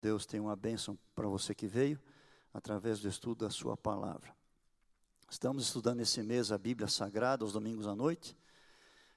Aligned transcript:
Deus 0.00 0.24
tem 0.24 0.40
uma 0.40 0.56
bênção 0.56 0.98
para 1.14 1.28
você 1.28 1.54
que 1.54 1.66
veio 1.66 2.00
através 2.54 3.00
do 3.00 3.08
estudo 3.08 3.44
da 3.44 3.50
Sua 3.50 3.76
palavra. 3.76 4.34
Estamos 5.30 5.64
estudando 5.64 6.00
esse 6.00 6.22
mês 6.22 6.50
a 6.50 6.58
Bíblia 6.58 6.88
Sagrada, 6.88 7.44
aos 7.44 7.52
domingos 7.52 7.86
à 7.86 7.94
noite. 7.94 8.36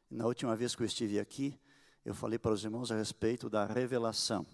Na 0.09 0.25
última 0.25 0.55
vez 0.55 0.75
que 0.75 0.83
eu 0.83 0.85
estive 0.85 1.19
aqui, 1.19 1.57
eu 2.05 2.13
falei 2.13 2.38
para 2.38 2.51
os 2.51 2.63
irmãos 2.63 2.91
a 2.91 2.96
respeito 2.96 3.49
da 3.49 3.65
revelação. 3.65 4.46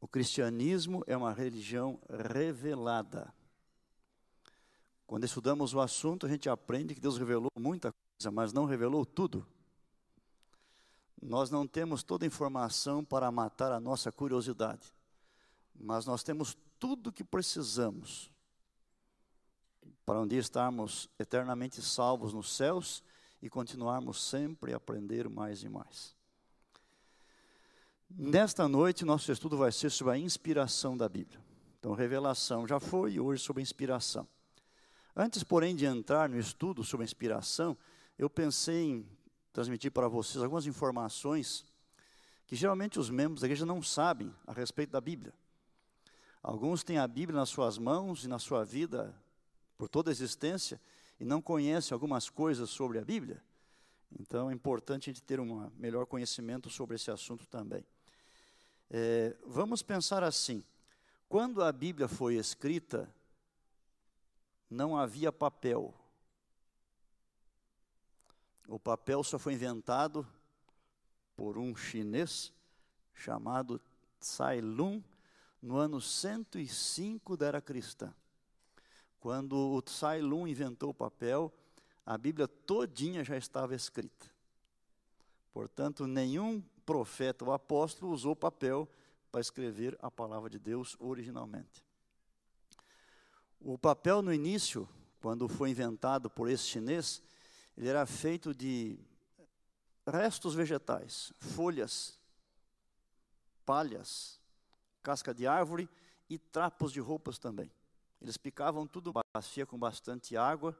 O 0.00 0.06
cristianismo 0.06 1.02
é 1.06 1.16
uma 1.16 1.32
religião 1.32 1.98
revelada. 2.08 3.32
Quando 5.06 5.24
estudamos 5.24 5.72
o 5.72 5.80
assunto, 5.80 6.26
a 6.26 6.28
gente 6.28 6.48
aprende 6.48 6.94
que 6.94 7.00
Deus 7.00 7.16
revelou 7.16 7.50
muita 7.58 7.92
coisa, 7.92 8.30
mas 8.30 8.52
não 8.52 8.66
revelou 8.66 9.06
tudo. 9.06 9.46
Nós 11.20 11.50
não 11.50 11.66
temos 11.66 12.02
toda 12.02 12.24
a 12.24 12.28
informação 12.28 13.04
para 13.04 13.30
matar 13.30 13.72
a 13.72 13.80
nossa 13.80 14.12
curiosidade, 14.12 14.92
mas 15.74 16.06
nós 16.06 16.22
temos 16.22 16.56
tudo 16.78 17.08
o 17.10 17.12
que 17.12 17.24
precisamos 17.24 18.30
para 20.04 20.20
um 20.20 20.26
dia 20.26 20.38
estarmos 20.38 21.08
eternamente 21.18 21.82
salvos 21.82 22.32
nos 22.32 22.54
céus 22.54 23.02
e 23.42 23.50
continuarmos 23.50 24.22
sempre 24.22 24.72
a 24.72 24.76
aprender 24.76 25.28
mais 25.28 25.62
e 25.62 25.68
mais. 25.68 26.14
Nesta 28.08 28.68
noite, 28.68 29.04
nosso 29.04 29.32
estudo 29.32 29.56
vai 29.56 29.72
ser 29.72 29.90
sobre 29.90 30.14
a 30.14 30.18
inspiração 30.18 30.96
da 30.96 31.08
Bíblia. 31.08 31.40
Então, 31.78 31.92
revelação 31.92 32.66
já 32.66 32.78
foi 32.78 33.14
e 33.14 33.20
hoje 33.20 33.42
sobre 33.42 33.62
inspiração. 33.62 34.28
Antes, 35.14 35.42
porém, 35.42 35.74
de 35.74 35.86
entrar 35.86 36.28
no 36.28 36.38
estudo 36.38 36.84
sobre 36.84 37.04
inspiração, 37.04 37.76
eu 38.18 38.30
pensei 38.30 38.84
em 38.84 39.08
transmitir 39.56 39.90
para 39.90 40.06
vocês 40.06 40.44
algumas 40.44 40.66
informações 40.66 41.64
que 42.46 42.54
geralmente 42.54 42.98
os 42.98 43.08
membros 43.08 43.40
da 43.40 43.46
igreja 43.46 43.64
não 43.64 43.82
sabem 43.82 44.30
a 44.46 44.52
respeito 44.52 44.90
da 44.90 45.00
Bíblia. 45.00 45.32
Alguns 46.42 46.84
têm 46.84 46.98
a 46.98 47.08
Bíblia 47.08 47.40
nas 47.40 47.48
suas 47.48 47.78
mãos 47.78 48.22
e 48.22 48.28
na 48.28 48.38
sua 48.38 48.66
vida 48.66 49.18
por 49.78 49.88
toda 49.88 50.10
a 50.10 50.12
existência 50.12 50.78
e 51.18 51.24
não 51.24 51.40
conhecem 51.40 51.94
algumas 51.94 52.28
coisas 52.28 52.68
sobre 52.68 52.98
a 52.98 53.02
Bíblia. 53.02 53.42
Então 54.20 54.50
é 54.50 54.52
importante 54.52 55.08
a 55.08 55.12
gente 55.14 55.22
ter 55.22 55.40
um 55.40 55.70
melhor 55.78 56.04
conhecimento 56.04 56.68
sobre 56.68 56.96
esse 56.96 57.10
assunto 57.10 57.46
também. 57.46 57.82
É, 58.90 59.34
vamos 59.46 59.82
pensar 59.82 60.22
assim: 60.22 60.62
quando 61.30 61.62
a 61.62 61.72
Bíblia 61.72 62.08
foi 62.08 62.34
escrita, 62.34 63.10
não 64.68 64.98
havia 64.98 65.32
papel. 65.32 65.94
O 68.68 68.78
papel 68.80 69.22
só 69.22 69.38
foi 69.38 69.52
inventado 69.52 70.26
por 71.36 71.56
um 71.56 71.76
chinês 71.76 72.52
chamado 73.14 73.80
Tsai 74.18 74.60
Lun 74.60 75.02
no 75.62 75.76
ano 75.76 76.00
105 76.00 77.36
da 77.36 77.46
era 77.46 77.60
cristã. 77.60 78.12
Quando 79.20 79.56
o 79.56 79.80
Tsai 79.82 80.20
Lun 80.20 80.46
inventou 80.46 80.90
o 80.90 80.94
papel, 80.94 81.52
a 82.04 82.18
Bíblia 82.18 82.48
todinha 82.48 83.24
já 83.24 83.36
estava 83.36 83.74
escrita. 83.74 84.26
Portanto, 85.52 86.06
nenhum 86.06 86.62
profeta 86.84 87.44
ou 87.44 87.52
apóstolo 87.52 88.12
usou 88.12 88.36
papel 88.36 88.88
para 89.30 89.40
escrever 89.40 89.96
a 90.00 90.10
palavra 90.10 90.50
de 90.50 90.58
Deus 90.58 90.96
originalmente. 90.98 91.84
O 93.60 93.78
papel 93.78 94.22
no 94.22 94.32
início, 94.32 94.88
quando 95.20 95.48
foi 95.48 95.70
inventado 95.70 96.30
por 96.30 96.48
esse 96.48 96.64
chinês, 96.64 97.22
ele 97.76 97.88
era 97.88 98.06
feito 98.06 98.54
de 98.54 98.98
restos 100.06 100.54
vegetais, 100.54 101.32
folhas, 101.38 102.18
palhas, 103.64 104.40
casca 105.02 105.34
de 105.34 105.46
árvore 105.46 105.88
e 106.28 106.38
trapos 106.38 106.92
de 106.92 107.00
roupas 107.00 107.38
também. 107.38 107.70
Eles 108.20 108.36
picavam 108.36 108.86
tudo 108.86 109.12
bacia 109.34 109.66
com 109.66 109.78
bastante 109.78 110.36
água 110.36 110.76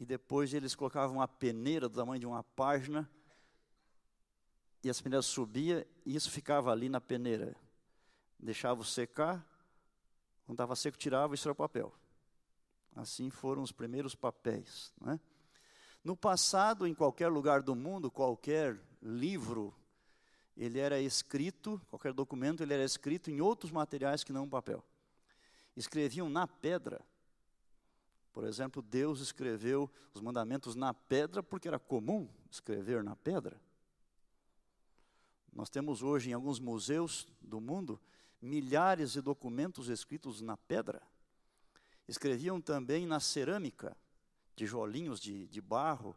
e 0.00 0.06
depois 0.06 0.54
eles 0.54 0.74
colocavam 0.74 1.16
uma 1.16 1.28
peneira 1.28 1.88
do 1.88 1.96
tamanho 1.96 2.20
de 2.20 2.26
uma 2.26 2.42
página 2.42 3.08
e 4.82 4.88
as 4.88 5.00
peneiras 5.00 5.26
subia 5.26 5.86
e 6.04 6.16
isso 6.16 6.30
ficava 6.30 6.70
ali 6.72 6.88
na 6.88 7.00
peneira. 7.00 7.54
Deixava 8.38 8.82
secar, 8.84 9.46
quando 10.44 10.56
estava 10.56 10.76
seco 10.76 10.96
tirava 10.96 11.34
e 11.34 11.36
isso 11.36 11.46
era 11.46 11.52
o 11.52 11.56
papel. 11.56 11.92
Assim 12.96 13.28
foram 13.28 13.62
os 13.62 13.72
primeiros 13.72 14.14
papéis. 14.14 14.92
Não 15.00 15.12
é? 15.12 15.20
No 16.04 16.14
passado, 16.14 16.86
em 16.86 16.94
qualquer 16.94 17.28
lugar 17.28 17.62
do 17.62 17.74
mundo, 17.74 18.10
qualquer 18.10 18.78
livro, 19.02 19.74
ele 20.54 20.78
era 20.78 21.00
escrito, 21.00 21.80
qualquer 21.88 22.12
documento, 22.12 22.62
ele 22.62 22.74
era 22.74 22.84
escrito 22.84 23.30
em 23.30 23.40
outros 23.40 23.72
materiais 23.72 24.22
que 24.22 24.32
não 24.32 24.46
papel. 24.46 24.84
Escreviam 25.74 26.28
na 26.28 26.46
pedra. 26.46 27.00
Por 28.34 28.44
exemplo, 28.44 28.82
Deus 28.82 29.20
escreveu 29.20 29.90
os 30.12 30.20
mandamentos 30.20 30.74
na 30.74 30.92
pedra 30.92 31.42
porque 31.42 31.68
era 31.68 31.78
comum 31.78 32.28
escrever 32.50 33.02
na 33.02 33.16
pedra. 33.16 33.58
Nós 35.50 35.70
temos 35.70 36.02
hoje 36.02 36.30
em 36.30 36.32
alguns 36.34 36.60
museus 36.60 37.26
do 37.40 37.60
mundo 37.60 37.98
milhares 38.42 39.12
de 39.12 39.22
documentos 39.22 39.88
escritos 39.88 40.42
na 40.42 40.56
pedra. 40.56 41.00
Escreviam 42.06 42.60
também 42.60 43.06
na 43.06 43.20
cerâmica 43.20 43.96
tijolinhos 44.54 45.20
de, 45.20 45.46
de 45.48 45.60
barro, 45.60 46.16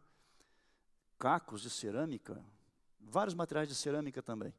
cacos 1.18 1.62
de 1.62 1.70
cerâmica, 1.70 2.44
vários 3.00 3.34
materiais 3.34 3.68
de 3.68 3.76
cerâmica 3.76 4.22
também. 4.22 4.54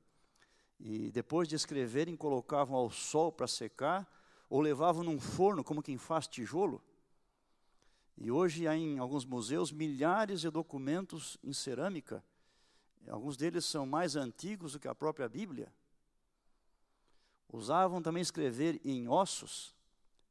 E 0.78 1.10
depois 1.10 1.48
de 1.48 1.56
escreverem, 1.56 2.16
colocavam 2.16 2.76
ao 2.76 2.90
sol 2.90 3.32
para 3.32 3.46
secar, 3.46 4.06
ou 4.48 4.60
levavam 4.60 5.02
num 5.02 5.20
forno, 5.20 5.62
como 5.62 5.82
quem 5.82 5.98
faz 5.98 6.26
tijolo. 6.26 6.82
E 8.16 8.30
hoje 8.30 8.66
há 8.66 8.76
em 8.76 8.98
alguns 8.98 9.24
museus 9.24 9.70
milhares 9.70 10.40
de 10.40 10.50
documentos 10.50 11.36
em 11.42 11.52
cerâmica. 11.52 12.24
Alguns 13.08 13.36
deles 13.36 13.64
são 13.64 13.86
mais 13.86 14.16
antigos 14.16 14.72
do 14.72 14.80
que 14.80 14.88
a 14.88 14.94
própria 14.94 15.28
Bíblia. 15.28 15.72
Usavam 17.50 18.02
também 18.02 18.20
escrever 18.20 18.80
em 18.84 19.08
ossos. 19.08 19.74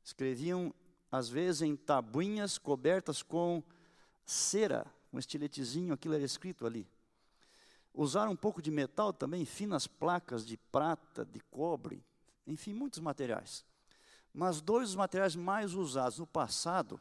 Escreviam 0.03 0.74
às 1.12 1.29
vezes 1.29 1.62
em 1.62 1.75
tabuinhas 1.75 2.57
cobertas 2.57 3.22
com 3.22 3.63
cera, 4.25 4.85
um 5.12 5.19
estiletezinho, 5.19 5.94
aquilo 5.94 6.13
era 6.13 6.23
escrito 6.23 6.66
ali. 6.66 6.88
Usaram 7.94 8.31
um 8.31 8.35
pouco 8.35 8.62
de 8.62 8.69
metal 8.69 9.12
também, 9.12 9.46
finas 9.46 9.88
placas 9.88 10.46
de 10.46 10.57
prata, 10.57 11.25
de 11.25 11.40
cobre, 11.40 12.03
enfim, 12.46 12.73
muitos 12.73 13.00
materiais. 13.00 13.66
Mas 14.34 14.62
dois 14.62 14.90
dos 14.90 14.96
materiais 14.96 15.35
mais 15.35 15.73
usados 15.73 16.19
no 16.19 16.28
passado 16.28 17.00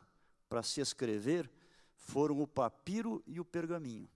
para 0.48 0.62
se 0.62 0.80
escrever 0.80 1.50
foram 1.96 2.40
o 2.40 2.46
papiro 2.46 3.22
e 3.26 3.40
o 3.40 3.44
pergaminho. 3.44 4.08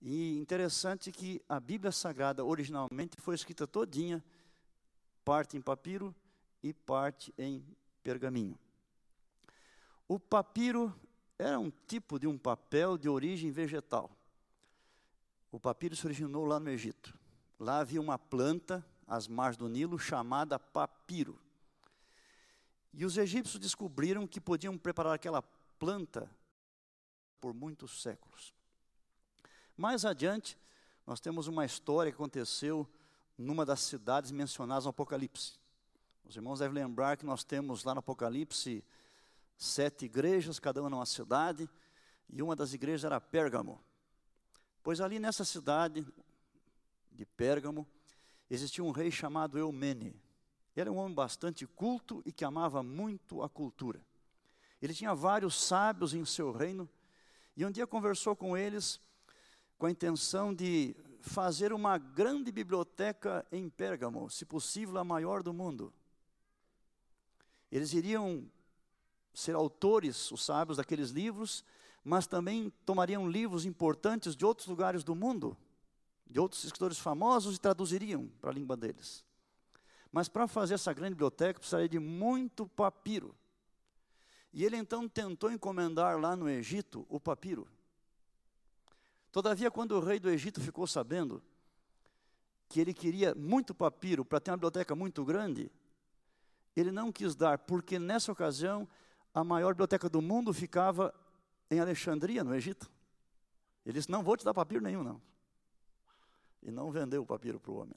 E 0.00 0.38
interessante 0.38 1.10
que 1.10 1.42
a 1.48 1.58
Bíblia 1.58 1.92
Sagrada 1.92 2.44
originalmente 2.44 3.20
foi 3.20 3.34
escrita 3.34 3.66
todinha, 3.66 4.24
parte 5.24 5.56
em 5.56 5.60
papiro 5.60 6.14
e 6.62 6.72
parte 6.72 7.34
em 7.36 7.64
pergaminho. 8.02 8.58
O 10.08 10.18
papiro 10.18 10.94
era 11.38 11.58
um 11.58 11.70
tipo 11.86 12.18
de 12.18 12.26
um 12.26 12.36
papel 12.36 12.98
de 12.98 13.08
origem 13.08 13.50
vegetal. 13.50 14.10
O 15.52 15.60
papiro 15.60 15.94
se 15.94 16.04
originou 16.06 16.44
lá 16.44 16.58
no 16.58 16.70
Egito. 16.70 17.16
Lá 17.58 17.78
havia 17.78 18.00
uma 18.00 18.18
planta, 18.18 18.84
às 19.06 19.28
margens 19.28 19.56
do 19.56 19.68
Nilo, 19.68 19.98
chamada 19.98 20.58
papiro. 20.58 21.38
E 22.92 23.04
os 23.04 23.16
egípcios 23.16 23.60
descobriram 23.60 24.26
que 24.26 24.40
podiam 24.40 24.76
preparar 24.76 25.14
aquela 25.14 25.42
planta 25.78 26.28
por 27.40 27.54
muitos 27.54 28.02
séculos. 28.02 28.52
Mais 29.76 30.04
adiante, 30.04 30.58
nós 31.06 31.20
temos 31.20 31.46
uma 31.46 31.64
história 31.64 32.10
que 32.10 32.16
aconteceu 32.16 32.88
numa 33.36 33.64
das 33.64 33.80
cidades 33.80 34.30
mencionadas 34.30 34.84
no 34.84 34.90
Apocalipse. 34.90 35.59
Os 36.30 36.36
irmãos 36.36 36.60
devem 36.60 36.84
lembrar 36.84 37.16
que 37.16 37.26
nós 37.26 37.42
temos 37.42 37.82
lá 37.82 37.92
no 37.92 37.98
Apocalipse 37.98 38.84
sete 39.58 40.04
igrejas, 40.04 40.60
cada 40.60 40.80
uma 40.80 40.88
numa 40.88 41.04
cidade, 41.04 41.68
e 42.28 42.40
uma 42.40 42.54
das 42.54 42.72
igrejas 42.72 43.02
era 43.02 43.20
Pérgamo. 43.20 43.80
Pois 44.80 45.00
ali 45.00 45.18
nessa 45.18 45.44
cidade 45.44 46.06
de 47.10 47.26
Pérgamo, 47.26 47.84
existia 48.48 48.84
um 48.84 48.92
rei 48.92 49.10
chamado 49.10 49.58
Eumene. 49.58 50.10
Ele 50.76 50.82
era 50.82 50.92
um 50.92 50.98
homem 50.98 51.12
bastante 51.12 51.66
culto 51.66 52.22
e 52.24 52.30
que 52.30 52.44
amava 52.44 52.80
muito 52.80 53.42
a 53.42 53.48
cultura. 53.48 54.00
Ele 54.80 54.94
tinha 54.94 55.12
vários 55.12 55.60
sábios 55.60 56.14
em 56.14 56.24
seu 56.24 56.52
reino, 56.52 56.88
e 57.56 57.64
um 57.64 57.72
dia 57.72 57.88
conversou 57.88 58.36
com 58.36 58.56
eles 58.56 59.00
com 59.76 59.86
a 59.86 59.90
intenção 59.90 60.54
de 60.54 60.94
fazer 61.22 61.72
uma 61.72 61.98
grande 61.98 62.52
biblioteca 62.52 63.44
em 63.50 63.68
Pérgamo, 63.68 64.30
se 64.30 64.46
possível 64.46 64.96
a 64.96 65.02
maior 65.02 65.42
do 65.42 65.52
mundo. 65.52 65.92
Eles 67.70 67.92
iriam 67.92 68.44
ser 69.32 69.54
autores, 69.54 70.30
os 70.30 70.44
sábios, 70.44 70.76
daqueles 70.76 71.10
livros, 71.10 71.64
mas 72.04 72.26
também 72.26 72.72
tomariam 72.84 73.28
livros 73.28 73.64
importantes 73.64 74.34
de 74.34 74.44
outros 74.44 74.66
lugares 74.66 75.04
do 75.04 75.14
mundo, 75.14 75.56
de 76.26 76.40
outros 76.40 76.64
escritores 76.64 76.98
famosos 76.98 77.56
e 77.56 77.60
traduziriam 77.60 78.28
para 78.40 78.50
a 78.50 78.54
língua 78.54 78.76
deles. 78.76 79.24
Mas 80.12 80.28
para 80.28 80.48
fazer 80.48 80.74
essa 80.74 80.92
grande 80.92 81.14
biblioteca 81.14 81.60
precisaria 81.60 81.88
de 81.88 81.98
muito 81.98 82.66
papiro. 82.66 83.34
E 84.52 84.64
ele 84.64 84.76
então 84.76 85.08
tentou 85.08 85.52
encomendar 85.52 86.18
lá 86.18 86.34
no 86.34 86.48
Egito 86.48 87.06
o 87.08 87.20
papiro. 87.20 87.68
Todavia, 89.30 89.70
quando 89.70 89.92
o 89.92 90.00
rei 90.00 90.18
do 90.18 90.28
Egito 90.28 90.60
ficou 90.60 90.86
sabendo 90.86 91.40
que 92.68 92.80
ele 92.80 92.92
queria 92.92 93.34
muito 93.34 93.72
papiro 93.72 94.24
para 94.24 94.40
ter 94.40 94.50
uma 94.50 94.56
biblioteca 94.56 94.94
muito 94.94 95.24
grande, 95.24 95.70
ele 96.76 96.92
não 96.92 97.10
quis 97.10 97.34
dar, 97.34 97.58
porque 97.58 97.98
nessa 97.98 98.30
ocasião 98.30 98.88
a 99.34 99.42
maior 99.42 99.74
biblioteca 99.74 100.08
do 100.08 100.20
mundo 100.20 100.52
ficava 100.52 101.14
em 101.70 101.80
Alexandria, 101.80 102.44
no 102.44 102.54
Egito. 102.54 102.90
Ele 103.84 103.94
disse: 103.94 104.10
Não 104.10 104.22
vou 104.22 104.36
te 104.36 104.44
dar 104.44 104.54
papiro 104.54 104.82
nenhum, 104.82 105.02
não. 105.02 105.20
E 106.62 106.70
não 106.70 106.90
vendeu 106.90 107.22
o 107.22 107.26
papiro 107.26 107.58
para 107.58 107.70
o 107.70 107.76
homem. 107.76 107.96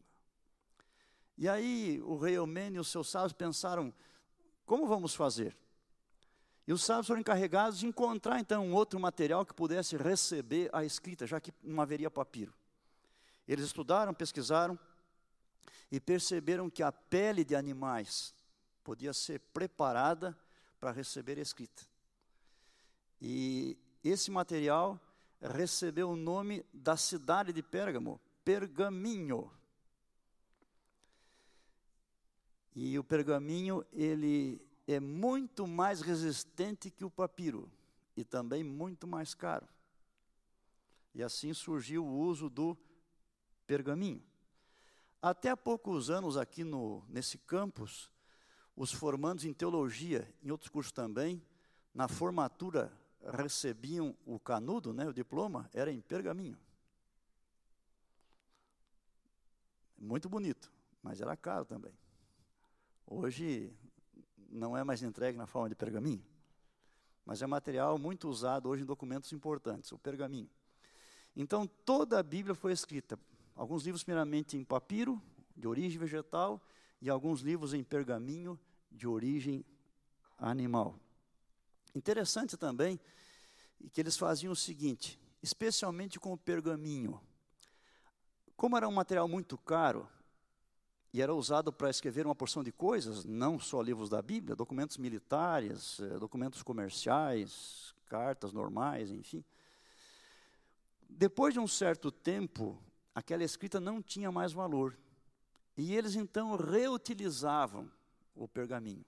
E 1.37 1.49
aí 1.49 2.01
o 2.03 2.17
rei 2.17 2.37
Eumene 2.37 2.77
e 2.77 2.79
os 2.79 2.89
seus 2.89 3.09
sábios 3.09 3.33
pensaram: 3.33 3.93
como 4.65 4.87
vamos 4.87 5.13
fazer? 5.13 5.55
E 6.65 6.71
os 6.71 6.83
sábios 6.83 7.07
foram 7.07 7.19
encarregados 7.19 7.79
de 7.79 7.85
encontrar 7.85 8.39
então 8.39 8.65
um 8.65 8.73
outro 8.73 8.99
material 8.99 9.45
que 9.45 9.53
pudesse 9.53 9.97
receber 9.97 10.69
a 10.71 10.85
escrita, 10.85 11.27
já 11.27 11.39
que 11.39 11.53
não 11.61 11.81
haveria 11.81 12.09
papiro. 12.09 12.53
Eles 13.45 13.65
estudaram, 13.65 14.13
pesquisaram 14.13 14.79
e 15.91 15.99
perceberam 15.99 16.69
que 16.69 16.81
a 16.81 16.91
pele 16.91 17.43
de 17.43 17.55
animais 17.55 18.33
podia 18.83 19.13
ser 19.13 19.39
preparada 19.39 20.37
para 20.79 20.91
receber 20.91 21.37
escrita. 21.37 21.83
E 23.21 23.77
esse 24.03 24.29
material 24.29 24.99
recebeu 25.39 26.09
o 26.09 26.15
nome 26.15 26.65
da 26.73 26.97
cidade 26.97 27.53
de 27.53 27.63
Pérgamo, 27.63 28.19
Pergaminho. 28.43 29.49
E 32.75 32.97
o 32.97 33.03
pergaminho, 33.03 33.85
ele 33.93 34.59
é 34.87 34.99
muito 34.99 35.67
mais 35.67 36.01
resistente 36.01 36.89
que 36.89 37.05
o 37.05 37.09
papiro 37.09 37.71
e 38.17 38.23
também 38.23 38.63
muito 38.63 39.07
mais 39.07 39.33
caro. 39.33 39.67
E 41.13 41.21
assim 41.21 41.53
surgiu 41.53 42.03
o 42.03 42.17
uso 42.17 42.49
do 42.49 42.75
pergaminho. 43.67 44.23
Até 45.21 45.49
há 45.51 45.57
poucos 45.57 46.09
anos 46.09 46.35
aqui 46.35 46.63
no, 46.63 47.03
nesse 47.07 47.37
campus, 47.37 48.11
os 48.75 48.91
formandos 48.91 49.45
em 49.45 49.53
teologia, 49.53 50.27
em 50.41 50.51
outros 50.51 50.69
cursos 50.69 50.91
também, 50.91 51.41
na 51.93 52.07
formatura 52.07 52.91
recebiam 53.31 54.15
o 54.25 54.39
canudo, 54.39 54.91
né, 54.93 55.07
o 55.07 55.13
diploma, 55.13 55.69
era 55.73 55.91
em 55.91 56.01
pergaminho. 56.01 56.57
Muito 59.97 60.27
bonito, 60.27 60.71
mas 61.01 61.21
era 61.21 61.37
caro 61.37 61.65
também. 61.65 61.93
Hoje 63.05 63.71
não 64.49 64.75
é 64.75 64.83
mais 64.83 65.01
entregue 65.01 65.37
na 65.37 65.45
forma 65.45 65.69
de 65.69 65.75
pergaminho, 65.75 66.23
mas 67.25 67.41
é 67.41 67.47
material 67.47 67.97
muito 67.97 68.27
usado 68.27 68.67
hoje 68.67 68.83
em 68.83 68.85
documentos 68.85 69.31
importantes, 69.31 69.91
o 69.91 69.97
pergaminho. 69.97 70.49
Então, 71.35 71.65
toda 71.65 72.19
a 72.19 72.23
Bíblia 72.23 72.53
foi 72.53 72.71
escrita, 72.71 73.17
alguns 73.55 73.83
livros 73.83 74.03
primeiramente 74.03 74.57
em 74.57 74.63
papiro, 74.63 75.21
de 75.55 75.67
origem 75.67 75.99
vegetal, 75.99 76.61
e 77.03 77.09
alguns 77.09 77.41
livros 77.41 77.73
em 77.73 77.83
pergaminho, 77.83 78.57
de 78.89 79.05
origem 79.05 79.65
animal. 80.37 80.97
Interessante 81.93 82.55
também 82.55 82.97
que 83.91 83.99
eles 83.99 84.15
faziam 84.15 84.53
o 84.53 84.55
seguinte, 84.55 85.19
especialmente 85.41 86.17
com 86.17 86.31
o 86.31 86.37
pergaminho. 86.37 87.19
Como 88.55 88.77
era 88.77 88.87
um 88.87 88.91
material 88.93 89.27
muito 89.27 89.57
caro, 89.57 90.07
e 91.11 91.21
era 91.21 91.35
usado 91.35 91.73
para 91.73 91.89
escrever 91.89 92.25
uma 92.25 92.33
porção 92.33 92.63
de 92.63 92.71
coisas, 92.71 93.25
não 93.25 93.59
só 93.59 93.81
livros 93.81 94.07
da 94.07 94.21
Bíblia, 94.21 94.55
documentos 94.55 94.97
militares, 94.97 95.99
eh, 95.99 96.17
documentos 96.17 96.63
comerciais, 96.63 97.93
cartas 98.07 98.53
normais, 98.53 99.11
enfim. 99.11 99.43
Depois 101.09 101.53
de 101.53 101.59
um 101.59 101.67
certo 101.67 102.09
tempo, 102.09 102.81
aquela 103.13 103.43
escrita 103.43 103.81
não 103.81 104.01
tinha 104.01 104.31
mais 104.31 104.53
valor. 104.53 104.97
E 105.75 105.95
eles 105.95 106.15
então 106.15 106.55
reutilizavam 106.55 107.91
o 108.35 108.47
pergaminho. 108.47 109.05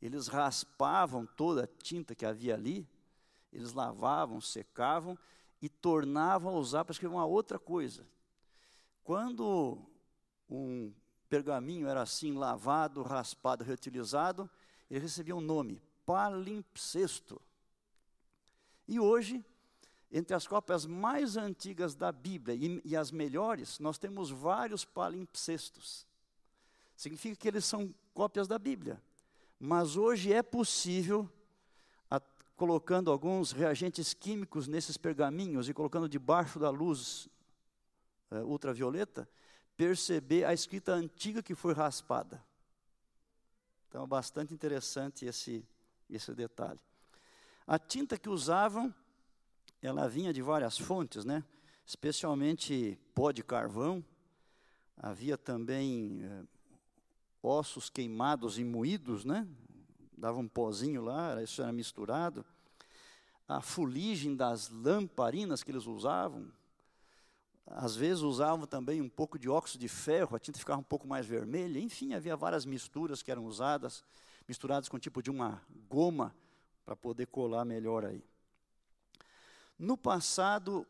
Eles 0.00 0.26
raspavam 0.26 1.26
toda 1.26 1.64
a 1.64 1.82
tinta 1.82 2.14
que 2.14 2.24
havia 2.24 2.54
ali, 2.54 2.88
eles 3.52 3.72
lavavam, 3.72 4.40
secavam 4.40 5.18
e 5.60 5.68
tornavam 5.68 6.54
a 6.54 6.58
usar 6.58 6.84
para 6.84 6.92
escrever 6.92 7.14
uma 7.14 7.26
outra 7.26 7.58
coisa. 7.58 8.06
Quando 9.04 9.78
um 10.48 10.92
pergaminho 11.28 11.86
era 11.86 12.02
assim 12.02 12.32
lavado, 12.32 13.02
raspado, 13.02 13.62
reutilizado, 13.62 14.48
ele 14.90 15.00
recebia 15.00 15.36
um 15.36 15.40
nome, 15.40 15.80
palimpsesto. 16.04 17.40
E 18.88 18.98
hoje, 18.98 19.44
entre 20.10 20.34
as 20.34 20.46
cópias 20.46 20.86
mais 20.86 21.36
antigas 21.36 21.94
da 21.94 22.10
Bíblia 22.10 22.54
e, 22.54 22.80
e 22.84 22.96
as 22.96 23.10
melhores, 23.12 23.78
nós 23.78 23.98
temos 23.98 24.30
vários 24.30 24.84
palimpsestos. 24.84 26.06
Significa 26.96 27.36
que 27.36 27.48
eles 27.48 27.64
são 27.64 27.94
cópias 28.12 28.48
da 28.48 28.58
Bíblia. 28.58 29.00
Mas 29.58 29.96
hoje 29.96 30.32
é 30.32 30.42
possível, 30.42 31.30
a, 32.10 32.20
colocando 32.56 33.10
alguns 33.10 33.52
reagentes 33.52 34.12
químicos 34.12 34.66
nesses 34.66 34.96
pergaminhos 34.96 35.68
e 35.68 35.74
colocando 35.74 36.08
debaixo 36.08 36.58
da 36.58 36.70
luz 36.70 37.28
é, 38.30 38.40
ultravioleta, 38.40 39.28
perceber 39.76 40.44
a 40.44 40.52
escrita 40.52 40.92
antiga 40.92 41.42
que 41.42 41.54
foi 41.54 41.72
raspada. 41.72 42.44
Então, 43.88 44.04
é 44.04 44.06
bastante 44.06 44.52
interessante 44.52 45.24
esse, 45.24 45.66
esse 46.08 46.32
detalhe. 46.34 46.78
A 47.66 47.78
tinta 47.78 48.18
que 48.18 48.28
usavam, 48.28 48.94
ela 49.86 50.08
vinha 50.08 50.32
de 50.32 50.42
várias 50.42 50.78
fontes, 50.78 51.24
né? 51.24 51.44
especialmente 51.86 52.98
pó 53.14 53.32
de 53.32 53.42
carvão. 53.42 54.04
Havia 54.96 55.36
também 55.36 56.20
eh, 56.22 56.44
ossos 57.42 57.90
queimados 57.90 58.58
e 58.58 58.64
moídos, 58.64 59.24
né? 59.24 59.48
dava 60.20 60.38
um 60.38 60.46
pozinho 60.46 61.02
lá, 61.02 61.42
isso 61.42 61.62
era 61.62 61.72
misturado. 61.72 62.44
A 63.48 63.60
fuligem 63.60 64.36
das 64.36 64.68
lamparinas 64.70 65.62
que 65.62 65.70
eles 65.70 65.86
usavam, 65.86 66.52
às 67.66 67.96
vezes 67.96 68.22
usavam 68.22 68.66
também 68.66 69.00
um 69.00 69.08
pouco 69.08 69.38
de 69.38 69.48
óxido 69.48 69.80
de 69.80 69.88
ferro, 69.88 70.36
a 70.36 70.38
tinta 70.38 70.58
ficava 70.58 70.80
um 70.80 70.84
pouco 70.84 71.08
mais 71.08 71.26
vermelha. 71.26 71.78
Enfim, 71.78 72.12
havia 72.12 72.36
várias 72.36 72.64
misturas 72.64 73.22
que 73.22 73.30
eram 73.30 73.46
usadas, 73.46 74.04
misturadas 74.46 74.88
com 74.88 74.98
tipo 74.98 75.22
de 75.22 75.30
uma 75.30 75.62
goma 75.88 76.34
para 76.84 76.94
poder 76.94 77.26
colar 77.26 77.64
melhor 77.64 78.04
aí. 78.04 78.22
No 79.80 79.96
passado, 79.96 80.86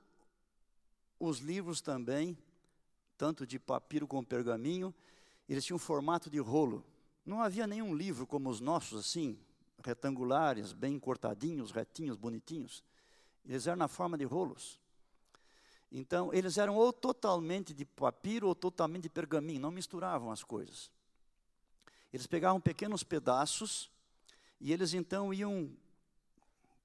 os 1.16 1.38
livros 1.38 1.80
também, 1.80 2.37
tanto 3.16 3.47
de 3.47 3.56
papiro 3.56 4.04
como 4.04 4.26
pergaminho, 4.26 4.92
eles 5.49 5.64
tinham 5.64 5.78
formato 5.78 6.28
de 6.28 6.40
rolo. 6.40 6.85
Não 7.25 7.40
havia 7.40 7.68
nenhum 7.68 7.94
livro 7.94 8.26
como 8.26 8.50
os 8.50 8.59
nossos, 8.59 8.99
assim, 8.99 9.38
retangulares, 9.85 10.73
bem 10.73 10.99
cortadinhos, 10.99 11.70
retinhos, 11.70 12.16
bonitinhos. 12.16 12.82
Eles 13.44 13.68
eram 13.68 13.78
na 13.78 13.87
forma 13.87 14.18
de 14.18 14.25
rolos. 14.25 14.76
Então, 15.92 16.35
eles 16.35 16.59
eram 16.59 16.75
ou 16.75 16.92
totalmente 16.92 17.73
de 17.73 17.85
papiro 17.85 18.49
ou 18.49 18.56
totalmente 18.56 19.04
de 19.04 19.09
pergaminho, 19.11 19.61
não 19.61 19.70
misturavam 19.70 20.32
as 20.32 20.42
coisas. 20.42 20.90
Eles 22.12 22.26
pegavam 22.26 22.61
pequenos 22.61 23.04
pedaços 23.04 23.88
e 24.61 24.73
eles 24.73 24.94
então 24.94 25.32
iam 25.32 25.70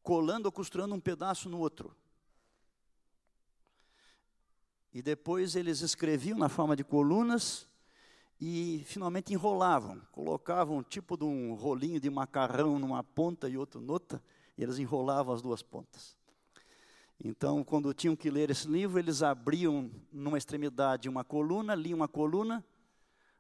colando 0.06 0.46
ou 0.46 0.52
costurando 0.52 0.94
um 0.94 1.00
pedaço 1.00 1.50
no 1.50 1.58
outro. 1.58 1.92
E 4.94 5.02
depois 5.02 5.56
eles 5.56 5.82
escreviam 5.82 6.38
na 6.38 6.48
forma 6.48 6.76
de 6.76 6.84
colunas 6.84 7.68
e 8.40 8.84
finalmente 8.86 9.34
enrolavam, 9.34 10.00
colocavam 10.12 10.84
tipo 10.84 11.18
de 11.18 11.24
um 11.24 11.56
rolinho 11.56 12.00
de 12.00 12.08
macarrão 12.10 12.78
numa 12.78 13.04
ponta 13.04 13.50
e 13.50 13.58
outro 13.58 13.82
noutra, 13.82 14.22
e 14.56 14.62
eles 14.62 14.78
enrolavam 14.78 15.34
as 15.34 15.42
duas 15.42 15.64
pontas. 15.64 16.16
Então, 17.22 17.64
quando 17.64 17.92
tinham 17.92 18.16
que 18.16 18.30
ler 18.30 18.52
esse 18.52 18.68
livro, 18.68 19.00
eles 19.00 19.24
abriam 19.24 19.90
numa 20.14 20.38
extremidade 20.38 21.10
uma 21.10 21.24
coluna, 21.24 21.74
liam 21.74 21.98
uma 21.98 22.08
coluna, 22.08 22.64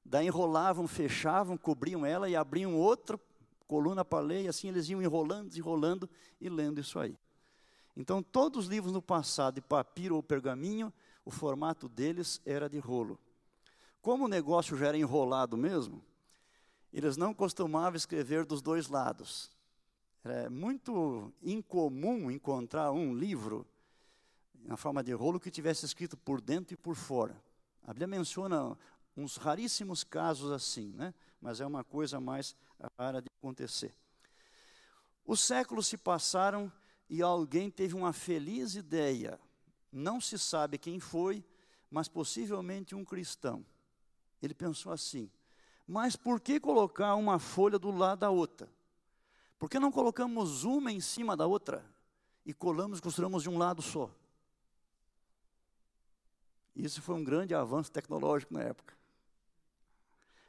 daí 0.03 0.25
enrolavam, 0.25 0.87
fechavam, 0.87 1.57
cobriam 1.57 2.03
ela 2.03 2.27
e 2.27 2.35
abriam 2.35 2.73
outra 2.73 3.19
coluna 3.67 4.05
para 4.05 4.23
ler, 4.23 4.43
e 4.43 4.47
assim 4.47 4.67
eles 4.67 4.89
iam 4.89 5.01
enrolando, 5.01 5.55
enrolando 5.55 6.09
e 6.39 6.49
lendo 6.49 6.79
isso 6.79 6.99
aí. 6.99 7.17
Então, 7.95 8.21
todos 8.21 8.65
os 8.65 8.69
livros 8.69 8.91
no 8.91 9.01
passado, 9.01 9.55
de 9.55 9.61
papiro 9.61 10.15
ou 10.15 10.23
pergaminho, 10.23 10.91
o 11.23 11.31
formato 11.31 11.87
deles 11.87 12.41
era 12.45 12.69
de 12.69 12.77
rolo. 12.77 13.17
Como 14.01 14.25
o 14.25 14.27
negócio 14.27 14.77
já 14.77 14.87
era 14.87 14.97
enrolado 14.97 15.57
mesmo, 15.57 16.03
eles 16.91 17.17
não 17.17 17.33
costumavam 17.33 17.95
escrever 17.95 18.45
dos 18.45 18.61
dois 18.61 18.87
lados. 18.87 19.51
É 20.23 20.49
muito 20.49 21.31
incomum 21.41 22.29
encontrar 22.31 22.91
um 22.91 23.13
livro 23.13 23.65
na 24.63 24.75
forma 24.75 25.03
de 25.03 25.13
rolo 25.13 25.39
que 25.39 25.51
tivesse 25.51 25.85
escrito 25.85 26.17
por 26.17 26.41
dentro 26.41 26.73
e 26.73 26.77
por 26.77 26.95
fora. 26.95 27.39
A 27.83 27.93
Bíblia 27.93 28.07
menciona 28.07 28.77
uns 29.15 29.37
raríssimos 29.37 30.03
casos 30.03 30.51
assim, 30.51 30.91
né? 30.93 31.13
Mas 31.41 31.61
é 31.61 31.65
uma 31.65 31.83
coisa 31.83 32.19
mais 32.19 32.55
rara 32.97 33.21
de 33.21 33.29
acontecer. 33.39 33.93
Os 35.25 35.39
séculos 35.39 35.87
se 35.87 35.97
passaram 35.97 36.71
e 37.09 37.21
alguém 37.21 37.69
teve 37.69 37.95
uma 37.95 38.13
feliz 38.13 38.75
ideia. 38.75 39.39
Não 39.91 40.19
se 40.19 40.37
sabe 40.37 40.77
quem 40.77 40.99
foi, 40.99 41.43
mas 41.89 42.07
possivelmente 42.07 42.95
um 42.95 43.05
cristão. 43.05 43.65
Ele 44.41 44.53
pensou 44.53 44.91
assim: 44.91 45.29
mas 45.87 46.15
por 46.15 46.39
que 46.39 46.59
colocar 46.59 47.15
uma 47.15 47.39
folha 47.39 47.77
do 47.77 47.91
lado 47.91 48.19
da 48.19 48.29
outra? 48.29 48.69
Por 49.57 49.69
que 49.69 49.79
não 49.79 49.91
colocamos 49.91 50.63
uma 50.63 50.91
em 50.91 50.99
cima 50.99 51.37
da 51.37 51.45
outra 51.45 51.85
e 52.45 52.53
colamos 52.53 52.99
e 52.99 53.01
costuramos 53.01 53.43
de 53.43 53.49
um 53.49 53.57
lado 53.57 53.81
só? 53.81 54.11
Isso 56.75 57.01
foi 57.01 57.15
um 57.15 57.23
grande 57.23 57.55
avanço 57.55 57.91
tecnológico 57.91 58.53
na 58.53 58.61
época. 58.61 58.95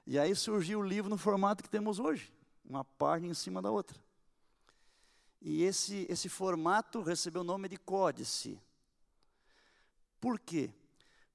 E 0.06 0.18
aí 0.18 0.36
surgiu 0.36 0.78
o 0.78 0.86
livro 0.86 1.10
no 1.10 1.18
formato 1.18 1.64
que 1.64 1.68
temos 1.68 1.98
hoje, 1.98 2.32
uma 2.64 2.84
página 2.84 3.32
em 3.32 3.34
cima 3.34 3.60
da 3.60 3.70
outra. 3.70 3.98
E 5.42 5.64
esse, 5.64 6.06
esse 6.08 6.28
formato 6.28 7.02
recebeu 7.02 7.42
o 7.42 7.44
nome 7.44 7.68
de 7.68 7.76
códice. 7.76 8.60
Por 10.20 10.38
quê? 10.38 10.72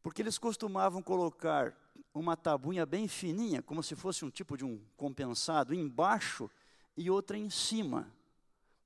Porque 0.01 0.22
eles 0.22 0.38
costumavam 0.38 1.04
colocar 1.04 1.75
uma 2.13 2.38
tabuinha 2.38 2.86
bem 2.86 3.08
fininha, 3.08 3.62
como 3.62 3.84
se 3.84 3.96
fosse 3.96 4.24
um 4.24 4.30
tipo 4.30 4.58
de 4.58 4.63
um 4.63 4.82
compensado, 4.96 5.74
embaixo 5.74 6.50
e 6.96 7.10
outra 7.10 7.38
em 7.38 7.50
cima, 7.50 8.12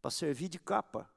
para 0.02 0.12
servir 0.12 0.48
de 0.48 0.60
capa. 0.60 1.10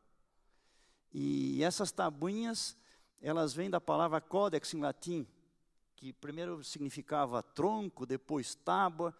E 1.12 1.62
essas 1.62 1.90
tabuinhas, 1.90 2.76
elas 3.20 3.54
vêm 3.54 3.70
da 3.70 3.80
palavra 3.80 4.20
códex 4.20 4.72
em 4.74 4.80
latim, 4.80 5.26
que 5.98 6.12
primeiro 6.12 6.62
significava 6.62 7.42
tronco, 7.42 8.06
depois 8.06 8.54
tábua 8.54 9.12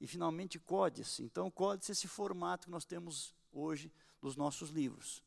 e 0.00 0.06
finalmente 0.06 0.58
códice. 0.58 1.22
Então, 1.22 1.50
códice 1.50 1.90
é 1.90 1.92
esse 1.92 2.08
formato 2.08 2.66
que 2.66 2.70
nós 2.70 2.86
temos 2.86 3.34
hoje 3.52 3.92
dos 4.18 4.34
nossos 4.34 4.70
livros. 4.70 5.22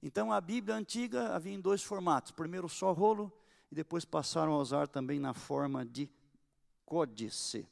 Então, 0.00 0.32
a 0.32 0.40
Bíblia 0.40 0.76
antiga 0.76 1.34
havia 1.34 1.52
em 1.52 1.60
dois 1.60 1.82
formatos: 1.82 2.30
primeiro 2.30 2.68
só 2.68 2.92
rolo 2.92 3.32
e 3.68 3.74
depois 3.74 4.04
passaram 4.04 4.52
a 4.52 4.58
usar 4.58 4.86
também 4.86 5.18
na 5.18 5.34
forma 5.34 5.84
de 5.84 6.08
códice. 6.86 7.68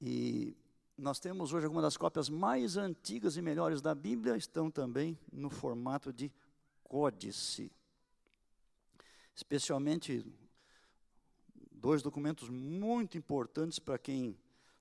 E 0.00 0.56
nós 0.96 1.18
temos 1.18 1.52
hoje 1.52 1.66
algumas 1.66 1.82
das 1.82 1.96
cópias 1.96 2.28
mais 2.28 2.76
antigas 2.76 3.36
e 3.36 3.42
melhores 3.42 3.82
da 3.82 3.96
Bíblia, 3.96 4.36
estão 4.36 4.70
também 4.70 5.18
no 5.32 5.50
formato 5.50 6.12
de 6.12 6.30
códice. 6.84 7.72
Especialmente 9.34 10.24
dois 11.70 12.02
documentos 12.02 12.48
muito 12.48 13.18
importantes 13.18 13.78
para 13.78 13.98
quem 13.98 14.38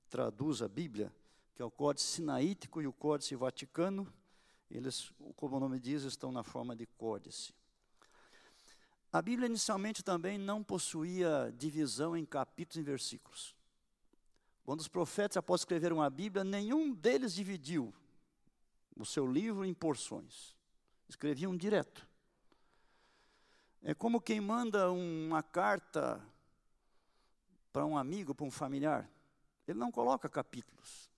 traduz 0.10 0.62
a 0.62 0.68
Bíblia, 0.68 1.12
que 1.56 1.62
é 1.62 1.66
o 1.66 1.72
Códice 1.72 2.06
Sinaítico 2.08 2.82
e 2.82 2.88
o 2.88 2.94
Códice 2.94 3.36
Vaticano. 3.36 4.12
Eles, 4.70 5.12
como 5.36 5.58
o 5.58 5.60
nome 5.60 5.80
diz, 5.80 6.04
estão 6.04 6.32
na 6.32 6.44
forma 6.44 6.76
de 6.76 6.86
códice. 6.86 7.54
A 9.12 9.22
Bíblia 9.22 9.48
inicialmente 9.48 10.04
também 10.04 10.38
não 10.38 10.64
possuía 10.64 11.54
divisão 11.58 12.16
em 12.16 12.24
capítulos 12.24 12.78
e 12.78 12.84
versículos. 12.84 13.56
Quando 14.64 14.80
os 14.80 14.88
profetas, 14.88 15.38
após 15.38 15.62
escreveram 15.62 16.02
a 16.02 16.10
Bíblia, 16.10 16.44
nenhum 16.44 16.94
deles 16.94 17.34
dividiu 17.34 17.94
o 18.96 19.06
seu 19.06 19.26
livro 19.26 19.66
em 19.66 19.74
porções. 19.74 20.56
Escreviam 21.10 21.58
direto. 21.58 22.08
É 23.84 23.96
como 23.96 24.22
quem 24.22 24.40
manda 24.40 24.92
uma 24.92 25.42
carta 25.42 26.22
para 27.74 27.86
um 27.86 27.98
amigo, 27.98 28.36
para 28.36 28.46
um 28.46 28.52
familiar. 28.52 29.10
Ele 29.68 29.80
não 29.80 29.92
coloca 29.92 30.30
capítulos. 30.30 31.10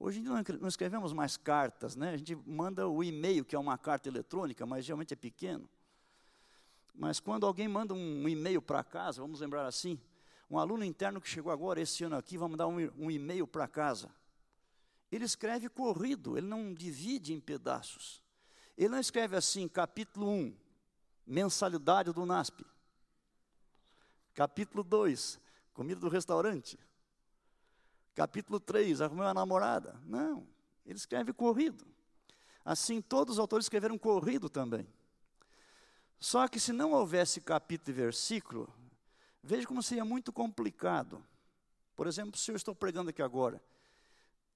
Hoje 0.00 0.20
em 0.20 0.22
dia 0.22 0.32
não 0.60 0.68
escrevemos 0.68 1.12
mais 1.12 1.36
cartas, 1.36 1.94
né? 1.94 2.10
A 2.10 2.16
gente 2.16 2.34
manda 2.34 2.88
o 2.88 3.02
e-mail, 3.02 3.44
que 3.44 3.54
é 3.54 3.58
uma 3.58 3.76
carta 3.76 4.08
eletrônica, 4.08 4.64
mas 4.66 4.84
geralmente 4.84 5.12
é 5.12 5.16
pequeno. 5.16 5.68
Mas 6.94 7.20
quando 7.20 7.46
alguém 7.46 7.68
manda 7.68 7.94
um 7.94 8.28
e-mail 8.28 8.60
para 8.60 8.82
casa, 8.82 9.20
vamos 9.20 9.40
lembrar 9.40 9.66
assim, 9.66 10.00
um 10.50 10.58
aluno 10.58 10.84
interno 10.84 11.20
que 11.20 11.28
chegou 11.28 11.52
agora 11.52 11.80
esse 11.80 12.02
ano 12.02 12.16
aqui, 12.16 12.36
vai 12.36 12.48
mandar 12.48 12.66
um, 12.66 12.76
um 12.96 13.10
e-mail 13.10 13.46
para 13.46 13.68
casa. 13.68 14.10
Ele 15.10 15.24
escreve 15.24 15.68
corrido, 15.68 16.36
ele 16.36 16.46
não 16.46 16.74
divide 16.74 17.32
em 17.32 17.40
pedaços. 17.40 18.22
Ele 18.76 18.88
não 18.88 18.98
escreve 18.98 19.36
assim, 19.36 19.68
capítulo 19.68 20.28
1, 20.28 20.56
mensalidade 21.28 22.10
do 22.12 22.24
NASP. 22.24 22.64
Capítulo 24.34 24.82
2, 24.82 25.38
comida 25.74 26.00
do 26.00 26.08
restaurante. 26.08 26.78
Capítulo 28.14 28.58
3, 28.58 29.02
arrumei 29.02 29.26
uma 29.26 29.34
namorada. 29.34 30.00
Não, 30.06 30.46
ele 30.86 30.96
escreve 30.96 31.32
corrido. 31.32 31.84
Assim, 32.64 33.00
todos 33.00 33.34
os 33.34 33.38
autores 33.38 33.66
escreveram 33.66 33.98
corrido 33.98 34.48
também. 34.48 34.88
Só 36.18 36.48
que 36.48 36.58
se 36.58 36.72
não 36.72 36.92
houvesse 36.92 37.40
capítulo 37.40 37.90
e 37.90 38.00
versículo, 38.00 38.72
veja 39.42 39.66
como 39.66 39.82
seria 39.82 40.04
muito 40.04 40.32
complicado. 40.32 41.22
Por 41.94 42.06
exemplo, 42.06 42.38
se 42.38 42.50
eu 42.50 42.56
estou 42.56 42.74
pregando 42.74 43.10
aqui 43.10 43.22
agora, 43.22 43.62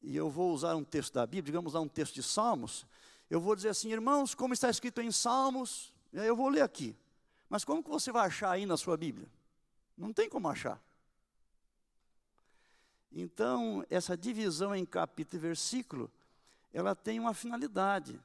e 0.00 0.16
eu 0.16 0.28
vou 0.30 0.52
usar 0.52 0.74
um 0.74 0.82
texto 0.82 1.14
da 1.14 1.26
Bíblia, 1.26 1.52
digamos 1.52 1.74
lá 1.74 1.80
um 1.80 1.88
texto 1.88 2.14
de 2.14 2.22
Salmos, 2.22 2.86
eu 3.30 3.40
vou 3.40 3.54
dizer 3.54 3.68
assim, 3.68 3.92
irmãos, 3.92 4.34
como 4.34 4.54
está 4.54 4.68
escrito 4.68 5.00
em 5.00 5.10
Salmos, 5.12 5.91
eu 6.12 6.37
vou 6.37 6.49
ler 6.49 6.62
aqui. 6.62 6.97
Mas 7.49 7.64
como 7.64 7.83
que 7.83 7.90
você 7.90 8.11
vai 8.11 8.26
achar 8.26 8.50
aí 8.50 8.66
na 8.66 8.76
sua 8.76 8.97
Bíblia? 8.97 9.28
Não 9.97 10.12
tem 10.12 10.28
como 10.28 10.49
achar. 10.49 10.83
Então, 13.11 13.85
essa 13.90 14.16
divisão 14.16 14.75
em 14.75 14.87
capítulo 14.87 15.42
e 15.42 15.47
versículo, 15.47 16.11
ela 16.73 16.95
tem 16.95 17.21
uma 17.21 17.35
finalidade, 17.35 18.19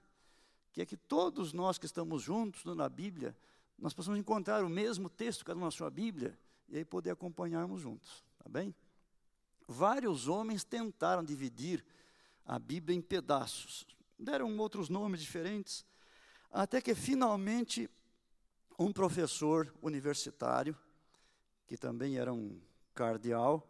que 0.71 0.81
é 0.81 0.85
que 0.85 0.95
todos 0.95 1.51
nós 1.51 1.77
que 1.77 1.85
estamos 1.85 2.21
juntos 2.21 2.63
na 2.73 2.87
Bíblia, 2.87 3.35
nós 3.77 3.93
possamos 3.93 4.19
encontrar 4.19 4.63
o 4.63 4.69
mesmo 4.69 5.09
texto, 5.09 5.43
cada 5.43 5.59
um 5.59 5.65
na 5.65 5.71
sua 5.71 5.89
Bíblia, 5.89 6.37
e 6.69 6.77
aí 6.77 6.85
poder 6.85 7.11
acompanharmos 7.11 7.81
juntos, 7.81 8.23
tá 8.39 8.49
bem? 8.49 8.73
Vários 9.67 10.29
homens 10.29 10.63
tentaram 10.63 11.23
dividir 11.23 11.83
a 12.45 12.57
Bíblia 12.57 12.95
em 12.95 13.01
pedaços, 13.01 13.85
deram 14.17 14.57
outros 14.57 14.87
nomes 14.87 15.21
diferentes, 15.21 15.85
até 16.51 16.81
que 16.81 16.95
finalmente 16.95 17.89
um 18.79 18.91
professor 18.91 19.73
universitário, 19.81 20.77
que 21.65 21.77
também 21.77 22.17
era 22.17 22.33
um 22.33 22.59
cardeal, 22.93 23.67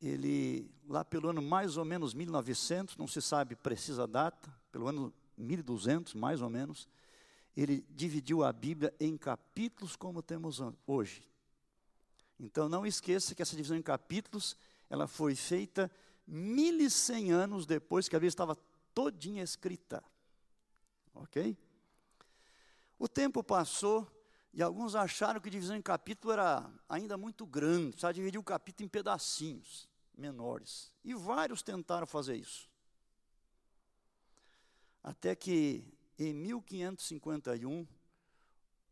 ele, 0.00 0.70
lá 0.88 1.04
pelo 1.04 1.28
ano 1.28 1.40
mais 1.40 1.76
ou 1.76 1.84
menos 1.84 2.12
1900, 2.12 2.96
não 2.96 3.06
se 3.06 3.22
sabe 3.22 3.54
precisa 3.54 4.06
data, 4.06 4.52
pelo 4.70 4.88
ano 4.88 5.12
1200, 5.36 6.14
mais 6.14 6.42
ou 6.42 6.50
menos, 6.50 6.88
ele 7.56 7.84
dividiu 7.90 8.42
a 8.42 8.52
Bíblia 8.52 8.94
em 8.98 9.16
capítulos 9.16 9.94
como 9.96 10.22
temos 10.22 10.60
hoje. 10.86 11.26
Então 12.38 12.68
não 12.68 12.84
esqueça 12.84 13.34
que 13.34 13.42
essa 13.42 13.54
divisão 13.54 13.76
em 13.76 13.82
capítulos, 13.82 14.56
ela 14.90 15.06
foi 15.06 15.34
feita 15.34 15.90
1100 16.26 17.32
anos 17.32 17.66
depois 17.66 18.08
que 18.08 18.16
a 18.16 18.18
Bíblia 18.18 18.28
estava 18.28 18.56
todinha 18.94 19.42
escrita. 19.42 20.02
OK? 21.14 21.56
O 23.02 23.08
tempo 23.08 23.42
passou 23.42 24.08
e 24.54 24.62
alguns 24.62 24.94
acharam 24.94 25.40
que 25.40 25.50
divisão 25.50 25.74
em 25.74 25.82
capítulo 25.82 26.34
era 26.34 26.72
ainda 26.88 27.18
muito 27.18 27.44
grande, 27.44 27.88
precisava 27.88 28.14
dividir 28.14 28.38
o 28.38 28.44
capítulo 28.44 28.86
em 28.86 28.88
pedacinhos 28.88 29.88
menores. 30.16 30.92
E 31.02 31.12
vários 31.12 31.64
tentaram 31.64 32.06
fazer 32.06 32.36
isso. 32.36 32.70
Até 35.02 35.34
que 35.34 35.84
em 36.16 36.32
1551, 36.32 37.88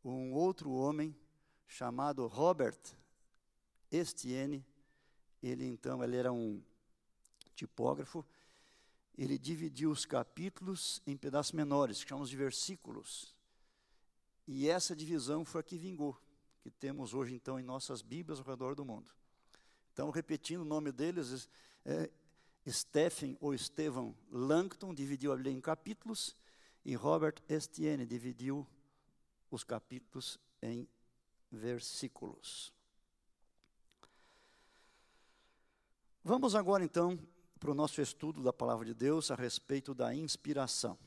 um 0.04 0.32
outro 0.32 0.72
homem 0.72 1.16
chamado 1.68 2.26
Robert 2.26 2.80
Estienne, 3.92 4.66
ele 5.40 5.64
então 5.64 6.02
ele 6.02 6.16
era 6.16 6.32
um 6.32 6.60
tipógrafo, 7.54 8.26
ele 9.16 9.38
dividiu 9.38 9.92
os 9.92 10.04
capítulos 10.04 11.00
em 11.06 11.16
pedaços 11.16 11.52
menores, 11.52 12.02
que 12.02 12.08
chamamos 12.08 12.28
de 12.28 12.36
versículos. 12.36 13.38
E 14.52 14.68
essa 14.68 14.96
divisão 14.96 15.44
foi 15.44 15.60
a 15.60 15.62
que 15.62 15.78
vingou, 15.78 16.20
que 16.60 16.72
temos 16.72 17.14
hoje 17.14 17.32
então 17.32 17.60
em 17.60 17.62
nossas 17.62 18.02
Bíblias 18.02 18.40
ao 18.40 18.44
redor 18.44 18.74
do 18.74 18.84
mundo. 18.84 19.08
Então, 19.92 20.10
repetindo 20.10 20.62
o 20.62 20.64
nome 20.64 20.90
deles, 20.90 21.48
é, 21.84 22.10
Stephen 22.68 23.38
ou 23.40 23.56
Stephen 23.56 24.12
Langton 24.28 24.92
dividiu 24.92 25.30
a 25.32 25.36
Bíblia 25.36 25.54
em 25.54 25.60
capítulos 25.60 26.36
e 26.84 26.96
Robert 26.96 27.36
Estienne 27.48 28.04
dividiu 28.04 28.66
os 29.52 29.62
capítulos 29.62 30.36
em 30.60 30.88
versículos. 31.48 32.72
Vamos 36.24 36.56
agora 36.56 36.82
então 36.82 37.16
para 37.60 37.70
o 37.70 37.74
nosso 37.74 38.00
estudo 38.00 38.42
da 38.42 38.52
palavra 38.52 38.84
de 38.84 38.94
Deus 38.94 39.30
a 39.30 39.36
respeito 39.36 39.94
da 39.94 40.12
inspiração. 40.12 40.98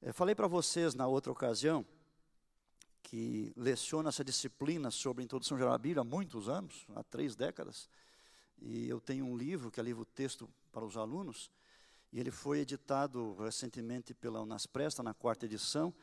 É, 0.00 0.10
falei 0.10 0.34
para 0.34 0.48
vocês 0.48 0.94
na 0.94 1.06
outra 1.06 1.30
ocasião 1.30 1.84
que 3.02 3.52
leciono 3.56 4.08
essa 4.08 4.24
disciplina 4.24 4.90
sobre 4.90 5.24
introdução 5.24 5.58
geral 5.58 5.74
à 5.74 5.78
Bíblia 5.78 6.02
há 6.02 6.04
muitos 6.04 6.48
anos, 6.48 6.86
há 6.94 7.02
três 7.02 7.34
décadas. 7.34 7.88
E 8.60 8.88
eu 8.88 9.00
tenho 9.00 9.24
um 9.24 9.36
livro, 9.36 9.70
que 9.70 9.80
é 9.80 9.82
livro 9.82 10.04
texto 10.04 10.48
para 10.70 10.84
os 10.84 10.96
alunos, 10.96 11.50
e 12.12 12.20
ele 12.20 12.30
foi 12.30 12.58
editado 12.60 13.34
recentemente 13.34 14.12
pela 14.12 14.40
Unaspresta, 14.40 15.02
na 15.02 15.14
quarta 15.14 15.46
edição. 15.46 15.94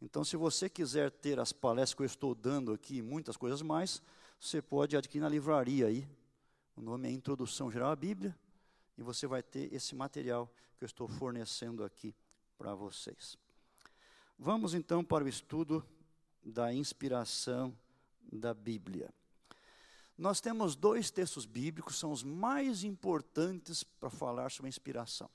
Então, 0.00 0.24
se 0.24 0.36
você 0.36 0.68
quiser 0.68 1.10
ter 1.10 1.38
as 1.38 1.52
palestras 1.52 1.94
que 1.94 2.02
eu 2.02 2.06
estou 2.06 2.34
dando 2.34 2.72
aqui, 2.72 3.00
muitas 3.00 3.36
coisas 3.36 3.62
mais, 3.62 4.02
você 4.40 4.60
pode 4.60 4.96
adquirir 4.96 5.22
na 5.22 5.28
livraria 5.28 5.86
aí. 5.86 6.06
O 6.76 6.82
nome 6.82 7.08
é 7.08 7.12
Introdução 7.12 7.70
Geral 7.70 7.90
à 7.90 7.96
Bíblia, 7.96 8.36
e 8.98 9.02
você 9.02 9.26
vai 9.26 9.42
ter 9.42 9.72
esse 9.72 9.94
material 9.94 10.52
que 10.76 10.84
eu 10.84 10.86
estou 10.86 11.06
fornecendo 11.08 11.84
aqui 11.84 12.14
para 12.58 12.74
vocês. 12.74 13.38
Vamos 14.38 14.74
então 14.74 15.04
para 15.04 15.24
o 15.24 15.28
estudo 15.28 15.84
da 16.44 16.72
inspiração 16.72 17.76
da 18.32 18.52
Bíblia. 18.52 19.12
Nós 20.16 20.40
temos 20.40 20.76
dois 20.76 21.10
textos 21.10 21.46
bíblicos, 21.46 21.98
são 21.98 22.12
os 22.12 22.22
mais 22.22 22.84
importantes 22.84 23.82
para 23.82 24.10
falar 24.10 24.50
sobre 24.50 24.68
a 24.68 24.70
inspiração. 24.70 25.30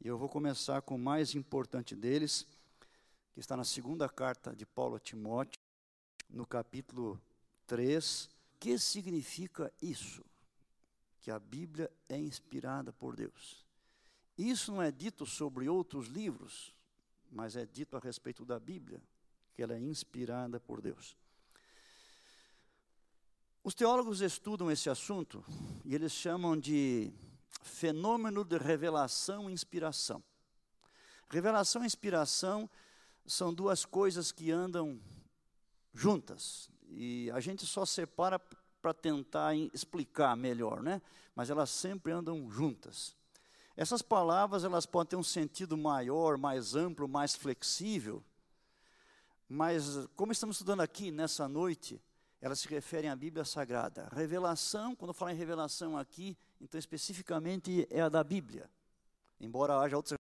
E 0.00 0.06
eu 0.06 0.18
vou 0.18 0.28
começar 0.28 0.82
com 0.82 0.96
o 0.96 0.98
mais 0.98 1.34
importante 1.34 1.96
deles, 1.96 2.46
que 3.32 3.40
está 3.40 3.56
na 3.56 3.64
segunda 3.64 4.08
carta 4.08 4.54
de 4.54 4.66
Paulo 4.66 4.96
a 4.96 5.00
Timóteo, 5.00 5.60
no 6.28 6.46
capítulo 6.46 7.20
3. 7.66 8.26
O 8.26 8.28
que 8.60 8.78
significa 8.78 9.72
isso? 9.80 10.24
Que 11.20 11.30
a 11.30 11.38
Bíblia 11.38 11.90
é 12.08 12.18
inspirada 12.18 12.92
por 12.92 13.16
Deus. 13.16 13.64
Isso 14.36 14.72
não 14.72 14.82
é 14.82 14.90
dito 14.90 15.24
sobre 15.24 15.68
outros 15.68 16.08
livros, 16.08 16.74
mas 17.30 17.56
é 17.56 17.64
dito 17.64 17.96
a 17.96 18.00
respeito 18.00 18.44
da 18.44 18.58
Bíblia, 18.58 19.02
que 19.54 19.62
ela 19.62 19.74
é 19.74 19.80
inspirada 19.80 20.58
por 20.58 20.82
Deus. 20.82 21.16
Os 23.62 23.74
teólogos 23.74 24.20
estudam 24.20 24.70
esse 24.70 24.90
assunto 24.90 25.42
e 25.84 25.94
eles 25.94 26.12
chamam 26.12 26.58
de 26.58 27.12
fenômeno 27.62 28.44
de 28.44 28.58
revelação 28.58 29.48
e 29.48 29.52
inspiração. 29.52 30.22
Revelação 31.30 31.82
e 31.82 31.86
inspiração 31.86 32.68
são 33.26 33.54
duas 33.54 33.84
coisas 33.86 34.30
que 34.30 34.50
andam 34.50 35.00
juntas. 35.94 36.68
E 36.90 37.30
a 37.30 37.40
gente 37.40 37.64
só 37.64 37.86
separa 37.86 38.38
para 38.82 38.92
tentar 38.92 39.56
explicar 39.72 40.36
melhor, 40.36 40.82
né? 40.82 41.00
Mas 41.34 41.48
elas 41.48 41.70
sempre 41.70 42.12
andam 42.12 42.50
juntas. 42.50 43.16
Essas 43.76 44.02
palavras, 44.02 44.62
elas 44.62 44.84
podem 44.84 45.10
ter 45.10 45.16
um 45.16 45.22
sentido 45.22 45.76
maior, 45.76 46.36
mais 46.36 46.76
amplo, 46.76 47.08
mais 47.08 47.34
flexível. 47.34 48.22
Mas 49.48 50.06
como 50.16 50.32
estamos 50.32 50.56
estudando 50.56 50.80
aqui 50.80 51.10
nessa 51.10 51.46
noite, 51.46 52.00
elas 52.40 52.60
se 52.60 52.68
referem 52.68 53.10
à 53.10 53.16
Bíblia 53.16 53.44
Sagrada. 53.44 54.08
Revelação, 54.12 54.94
quando 54.94 55.14
falo 55.14 55.30
em 55.30 55.34
revelação 55.34 55.96
aqui, 55.96 56.36
então 56.60 56.78
especificamente 56.78 57.86
é 57.90 58.00
a 58.00 58.08
da 58.08 58.22
Bíblia. 58.24 58.70
Embora 59.40 59.78
haja 59.78 59.96
outras 59.96 60.18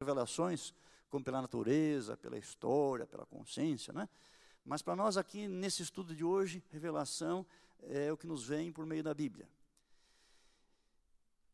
revelações, 0.00 0.72
como 1.10 1.24
pela 1.24 1.42
natureza, 1.42 2.16
pela 2.16 2.38
história, 2.38 3.06
pela 3.06 3.26
consciência, 3.26 3.92
né? 3.92 4.08
Mas 4.64 4.82
para 4.82 4.96
nós 4.96 5.16
aqui, 5.16 5.46
nesse 5.46 5.82
estudo 5.82 6.14
de 6.14 6.24
hoje, 6.24 6.62
revelação 6.70 7.46
é 7.82 8.12
o 8.12 8.16
que 8.16 8.26
nos 8.26 8.44
vem 8.44 8.72
por 8.72 8.86
meio 8.86 9.02
da 9.02 9.14
Bíblia. 9.14 9.48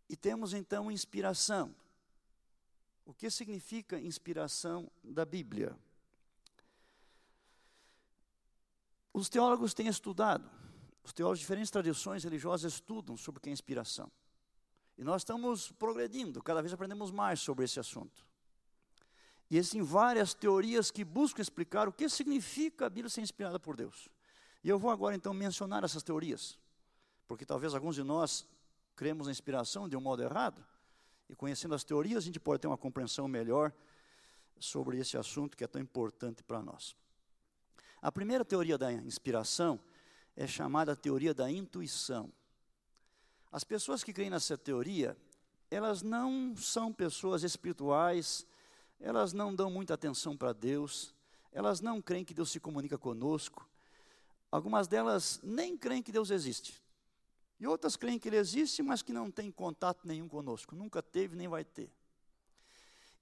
E 0.09 0.17
temos 0.17 0.53
então 0.53 0.91
inspiração. 0.91 1.75
O 3.05 3.15
que 3.15 3.31
significa 3.31 3.99
inspiração 3.99 4.91
da 5.03 5.25
Bíblia? 5.25 5.77
Os 9.13 9.29
teólogos 9.29 9.73
têm 9.73 9.87
estudado, 9.87 10.51
os 11.03 11.13
teólogos 11.13 11.39
de 11.39 11.45
diferentes 11.45 11.71
tradições 11.71 12.25
religiosas 12.25 12.75
estudam 12.75 13.17
sobre 13.17 13.39
o 13.39 13.41
que 13.41 13.49
é 13.49 13.53
inspiração. 13.53 14.11
E 14.99 15.05
nós 15.05 15.23
estamos 15.23 15.73
progredindo, 15.73 16.43
cada 16.43 16.61
vez 16.61 16.73
aprendemos 16.73 17.11
mais 17.11 17.41
sobre 17.41 17.65
esse 17.65 17.79
assunto. 17.79 18.27
E 19.49 19.57
existem 19.57 19.83
várias 19.83 20.35
teorias 20.35 20.91
que 20.91 21.05
buscam 21.05 21.41
explicar 21.41 21.89
o 21.89 21.93
que 21.93 22.09
significa 22.09 22.87
a 22.87 22.91
Bíblia 22.91 23.09
ser 23.09 23.21
inspirada 23.21 23.61
por 23.61 23.77
Deus. 23.77 24.09
E 24.63 24.69
eu 24.69 24.79
vou 24.79 24.91
agora 24.91 25.15
então 25.15 25.33
mencionar 25.33 25.85
essas 25.85 26.03
teorias, 26.03 26.59
porque 27.29 27.45
talvez 27.45 27.75
alguns 27.75 27.95
de 27.95 28.03
nós 28.03 28.47
cremos 28.95 29.27
na 29.27 29.31
inspiração 29.31 29.89
de 29.89 29.97
um 29.97 30.01
modo 30.01 30.23
errado, 30.23 30.65
e 31.29 31.35
conhecendo 31.35 31.75
as 31.75 31.85
teorias, 31.85 32.19
a 32.19 32.27
gente 32.27 32.41
pode 32.41 32.61
ter 32.61 32.69
uma 32.69 32.79
compreensão 32.79 33.27
melhor 33.27 33.73
sobre 34.59 34.99
esse 34.99 35.17
assunto 35.17 35.57
que 35.57 35.65
é 35.65 35.67
tão 35.67 35.81
importante 35.81 36.43
para 36.43 36.63
nós. 36.63 36.97
A 38.01 38.13
primeira 38.13 38.45
teoria 38.45 38.79
da 38.79 38.93
inspiração 38.93 39.81
é 40.37 40.47
chamada 40.47 40.95
teoria 40.95 41.35
da 41.35 41.51
intuição. 41.51 42.33
As 43.51 43.65
pessoas 43.65 44.05
que 44.05 44.13
creem 44.13 44.31
nessa 44.31 44.57
teoria, 44.57 45.17
elas 45.71 46.03
não 46.03 46.55
são 46.57 46.93
pessoas 46.93 47.43
espirituais, 47.43 48.47
elas 49.01 49.33
não 49.33 49.55
dão 49.55 49.71
muita 49.71 49.95
atenção 49.95 50.37
para 50.37 50.53
Deus, 50.53 51.15
elas 51.51 51.81
não 51.81 52.01
creem 52.01 52.25
que 52.25 52.35
Deus 52.35 52.51
se 52.51 52.61
comunica 52.61 52.99
conosco, 52.99 53.69
algumas 54.51 54.87
delas 54.87 55.41
nem 55.43 55.77
creem 55.77 56.03
que 56.03 56.13
Deus 56.13 56.31
existe. 56.31 56.83
E 57.59 57.67
outras 57.67 57.97
creem 57.97 58.19
que 58.19 58.29
ele 58.29 58.37
existe, 58.37 58.83
mas 58.83 59.03
que 59.03 59.13
não 59.13 59.31
tem 59.31 59.51
contato 59.51 60.07
nenhum 60.07 60.29
conosco, 60.29 60.75
nunca 60.75 61.03
teve 61.03 61.35
nem 61.37 61.49
vai 61.49 61.65
ter. 61.65 61.91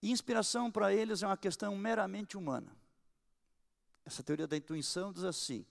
E 0.03 0.11
inspiração 0.11 0.71
para 0.71 0.93
eles 0.93 1.23
é 1.23 1.27
uma 1.27 1.37
questão 1.37 1.75
meramente 1.77 2.37
humana. 2.37 2.77
Essa 4.05 4.23
teoria 4.23 4.47
da 4.47 4.57
intuição 4.57 5.13
diz 5.13 5.25
assim: 5.25 5.65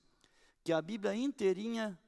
que 0.63 0.71
a 0.71 0.81
Bíblia 0.81 1.13
inteirinha 1.13 1.99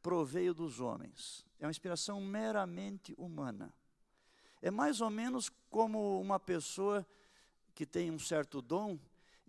proveio 0.00 0.54
dos 0.54 0.80
homens. 0.80 1.44
É 1.58 1.66
uma 1.66 1.70
inspiração 1.70 2.20
meramente 2.20 3.14
humana. 3.18 3.72
É 4.62 4.70
mais 4.70 5.00
ou 5.00 5.10
menos 5.10 5.50
como 5.68 6.20
uma 6.20 6.38
pessoa 6.38 7.06
que 7.74 7.84
tem 7.84 8.10
um 8.10 8.18
certo 8.18 8.62
dom 8.62 8.98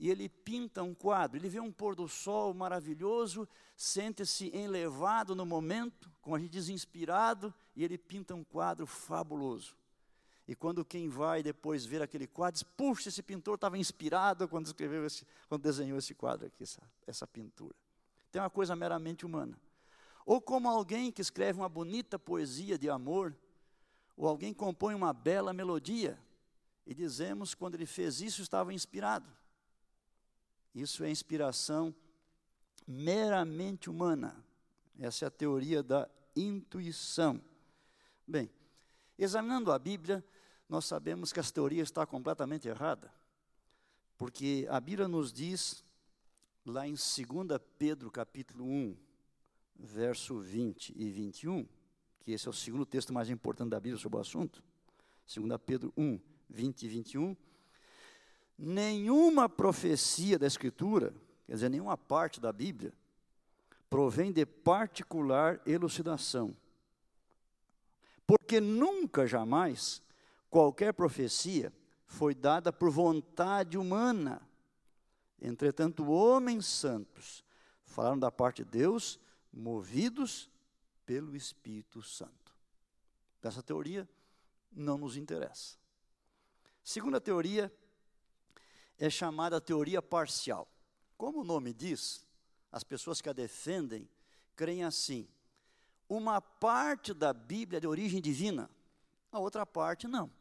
e 0.02 0.10
ele 0.10 0.28
pinta 0.28 0.82
um 0.82 0.96
quadro. 0.96 1.38
Ele 1.38 1.48
vê 1.48 1.60
um 1.60 1.72
pôr 1.72 1.96
do 1.96 2.08
sol 2.08 2.56
maravilhoso, 2.56 3.48
sente-se 3.78 4.48
elevado 4.48 5.36
no 5.36 5.46
momento, 5.46 6.12
como 6.24 6.36
a 6.36 6.40
gente 6.40 6.50
diz, 6.50 6.70
inspirado, 6.70 7.54
e 7.76 7.84
ele 7.84 8.00
pinta 8.00 8.34
um 8.34 8.44
quadro 8.44 8.88
fabuloso. 8.88 9.78
E 10.48 10.56
quando 10.56 10.84
quem 10.84 11.08
vai 11.08 11.44
depois 11.44 11.86
ver 11.86 12.02
aquele 12.02 12.26
quadro, 12.26 12.54
diz, 12.54 12.64
puxa, 12.64 13.10
esse 13.10 13.22
pintor 13.22 13.54
estava 13.54 13.78
inspirado 13.78 14.48
quando 14.48 14.66
escreveu 14.66 15.06
esse, 15.06 15.24
quando 15.48 15.62
desenhou 15.62 16.00
esse 16.00 16.16
quadro 16.16 16.48
aqui, 16.48 16.64
essa, 16.64 16.82
essa 17.06 17.28
pintura. 17.28 17.76
Tem 18.32 18.42
uma 18.42 18.50
coisa 18.50 18.76
meramente 18.76 19.24
humana. 19.24 19.56
Ou 20.26 20.42
como 20.42 20.68
alguém 20.68 21.12
que 21.12 21.22
escreve 21.22 21.60
uma 21.60 21.70
bonita 21.70 22.18
poesia 22.18 22.76
de 22.76 22.90
amor, 22.90 23.36
ou 24.18 24.28
alguém 24.28 24.52
compõe 24.52 24.96
uma 24.96 25.14
bela 25.14 25.54
melodia, 25.54 26.18
e 26.88 26.96
dizemos 26.96 27.54
quando 27.54 27.76
ele 27.76 27.86
fez 27.86 28.20
isso 28.20 28.42
estava 28.42 28.74
inspirado. 28.74 29.41
Isso 30.74 31.04
é 31.04 31.10
inspiração 31.10 31.94
meramente 32.88 33.90
humana. 33.90 34.44
Essa 35.00 35.26
é 35.26 35.28
a 35.28 35.32
teoria 35.32 35.82
da 35.82 36.10
intuição. 36.36 37.42
Bem, 38.28 38.50
examinando 39.18 39.72
a 39.72 39.80
Bíblia, 39.80 40.24
nós 40.70 40.86
sabemos 40.86 41.34
que 41.34 41.40
essa 41.40 41.52
teoria 41.52 41.84
está 41.84 42.06
completamente 42.06 42.68
errada. 42.68 43.12
Porque 44.18 44.68
a 44.70 44.80
Bíblia 44.80 45.08
nos 45.08 45.34
diz, 45.34 45.84
lá 46.66 46.88
em 46.88 46.94
2 46.94 47.60
Pedro 47.78 48.12
capítulo 48.12 48.66
1, 48.66 48.96
verso 49.76 50.40
20 50.40 50.94
e 50.96 51.10
21, 51.10 51.68
que 52.20 52.32
esse 52.32 52.48
é 52.48 52.50
o 52.50 52.54
segundo 52.54 52.86
texto 52.86 53.12
mais 53.12 53.30
importante 53.30 53.72
da 53.72 53.80
Bíblia 53.80 54.00
sobre 54.00 54.18
o 54.18 54.22
assunto, 54.22 54.64
2 55.36 55.60
Pedro 55.66 55.92
1, 55.98 56.20
20 56.50 56.84
e 56.84 56.88
21, 56.88 57.38
nenhuma 58.62 59.50
profecia 59.50 60.38
da 60.38 60.46
Escritura, 60.46 61.14
quer 61.48 61.54
dizer, 61.54 61.70
nenhuma 61.70 61.98
parte 61.98 62.40
da 62.40 62.54
Bíblia, 62.54 62.94
provém 63.90 64.32
de 64.32 64.46
particular 64.46 65.60
elucidação. 65.66 66.56
Porque 68.26 68.62
nunca, 68.62 69.26
jamais, 69.26 70.02
qualquer 70.50 70.94
profecia 70.94 71.74
foi 72.06 72.36
dada 72.36 72.72
por 72.72 72.92
vontade 72.92 73.78
humana. 73.78 74.42
Entretanto, 75.42 76.10
homens 76.10 76.68
santos 76.68 77.44
falaram 77.84 78.20
da 78.20 78.32
parte 78.32 78.64
de 78.64 78.70
Deus, 78.70 79.20
movidos 79.52 80.50
pelo 81.04 81.36
Espírito 81.36 82.02
Santo. 82.04 82.32
Essa 83.42 83.64
teoria 83.64 84.08
não 84.72 85.00
nos 85.00 85.18
interessa. 85.18 85.78
Segunda 86.84 87.20
teoria 87.20 87.74
é 89.02 89.10
chamada 89.10 89.60
teoria 89.60 90.00
parcial. 90.00 90.68
Como 91.18 91.42
o 91.42 91.44
nome 91.44 91.74
diz, 91.74 92.24
as 92.72 92.84
pessoas 92.84 93.20
que 93.20 93.28
a 93.28 93.34
defendem 93.34 94.08
creem 94.56 94.84
assim: 94.84 95.28
uma 96.08 96.40
parte 96.40 97.12
da 97.12 97.34
Bíblia 97.34 97.78
é 97.78 97.82
de 97.82 97.88
origem 97.88 98.22
divina, 98.22 98.70
a 99.32 99.40
outra 99.40 99.66
parte 99.66 100.08
não. 100.08 100.32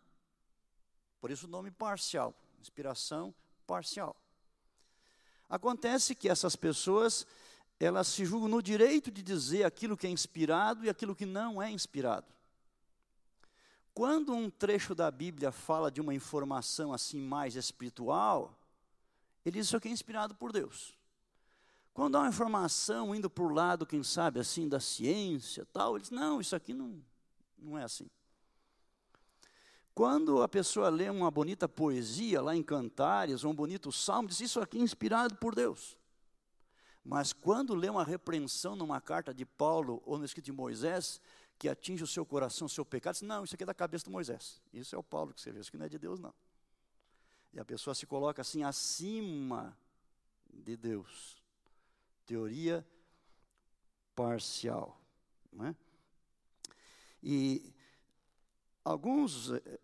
Por 1.22 1.30
isso 1.30 1.46
o 1.46 1.50
nome 1.50 1.70
parcial, 1.70 2.34
inspiração 2.60 3.34
parcial. 3.66 4.14
Acontece 5.48 6.14
que 6.14 6.28
essas 6.28 6.54
pessoas, 6.54 7.26
elas 7.78 8.08
se 8.08 8.26
julgam 8.26 8.48
no 8.48 8.62
direito 8.62 9.10
de 9.10 9.22
dizer 9.22 9.64
aquilo 9.64 9.96
que 9.96 10.06
é 10.06 10.10
inspirado 10.10 10.84
e 10.84 10.90
aquilo 10.90 11.16
que 11.16 11.24
não 11.24 11.62
é 11.62 11.70
inspirado. 11.70 12.26
Quando 13.92 14.32
um 14.32 14.48
trecho 14.48 14.94
da 14.94 15.10
Bíblia 15.10 15.50
fala 15.50 15.90
de 15.90 16.00
uma 16.00 16.14
informação 16.14 16.92
assim 16.92 17.20
mais 17.20 17.56
espiritual, 17.56 18.56
ele 19.44 19.58
diz 19.58 19.66
isso 19.66 19.76
aqui 19.76 19.88
é 19.88 19.92
inspirado 19.92 20.34
por 20.34 20.52
Deus. 20.52 20.94
Quando 21.92 22.16
há 22.16 22.20
uma 22.20 22.28
informação 22.28 23.14
indo 23.14 23.28
para 23.28 23.44
o 23.44 23.48
lado, 23.48 23.84
quem 23.84 24.02
sabe, 24.02 24.38
assim, 24.38 24.68
da 24.68 24.80
ciência, 24.80 25.66
tal, 25.72 25.96
ele 25.96 26.02
diz, 26.02 26.10
não, 26.10 26.40
isso 26.40 26.54
aqui 26.54 26.72
não, 26.72 27.02
não 27.58 27.76
é 27.76 27.84
assim. 27.84 28.08
Quando 29.92 30.40
a 30.40 30.48
pessoa 30.48 30.88
lê 30.88 31.10
uma 31.10 31.30
bonita 31.30 31.68
poesia 31.68 32.40
lá 32.40 32.54
em 32.54 32.62
Cantares, 32.62 33.44
ou 33.44 33.50
um 33.50 33.54
bonito 33.54 33.90
salmo, 33.90 34.28
diz, 34.28 34.40
isso 34.40 34.60
aqui 34.60 34.78
é 34.78 34.80
inspirado 34.80 35.34
por 35.36 35.54
Deus. 35.54 35.98
Mas 37.04 37.32
quando 37.32 37.74
lê 37.74 37.88
uma 37.88 38.04
repreensão 38.04 38.76
numa 38.76 39.00
carta 39.00 39.34
de 39.34 39.44
Paulo 39.44 40.02
ou 40.06 40.16
no 40.16 40.24
escrito 40.24 40.46
de 40.46 40.52
Moisés, 40.52 41.20
que 41.60 41.68
atinge 41.68 42.02
o 42.02 42.06
seu 42.06 42.24
coração, 42.24 42.66
o 42.66 42.70
seu 42.70 42.86
pecado, 42.86 43.12
diz, 43.12 43.20
não, 43.20 43.44
isso 43.44 43.54
aqui 43.54 43.64
é 43.64 43.66
da 43.66 43.74
cabeça 43.74 44.04
de 44.04 44.10
Moisés. 44.10 44.62
Isso 44.72 44.96
é 44.96 44.98
o 44.98 45.02
Paulo 45.02 45.34
que 45.34 45.42
você 45.42 45.52
vê, 45.52 45.60
isso 45.60 45.68
aqui 45.68 45.76
não 45.76 45.84
é 45.84 45.90
de 45.90 45.98
Deus, 45.98 46.18
não. 46.18 46.32
E 47.52 47.60
a 47.60 47.64
pessoa 47.66 47.94
se 47.94 48.06
coloca 48.06 48.40
assim 48.40 48.62
acima 48.62 49.76
de 50.50 50.74
Deus 50.74 51.36
teoria 52.24 52.86
parcial. 54.16 54.98
Não 55.52 55.66
é? 55.66 55.76
E 57.22 57.74
alguns 58.82 59.50
eh, 59.50 59.80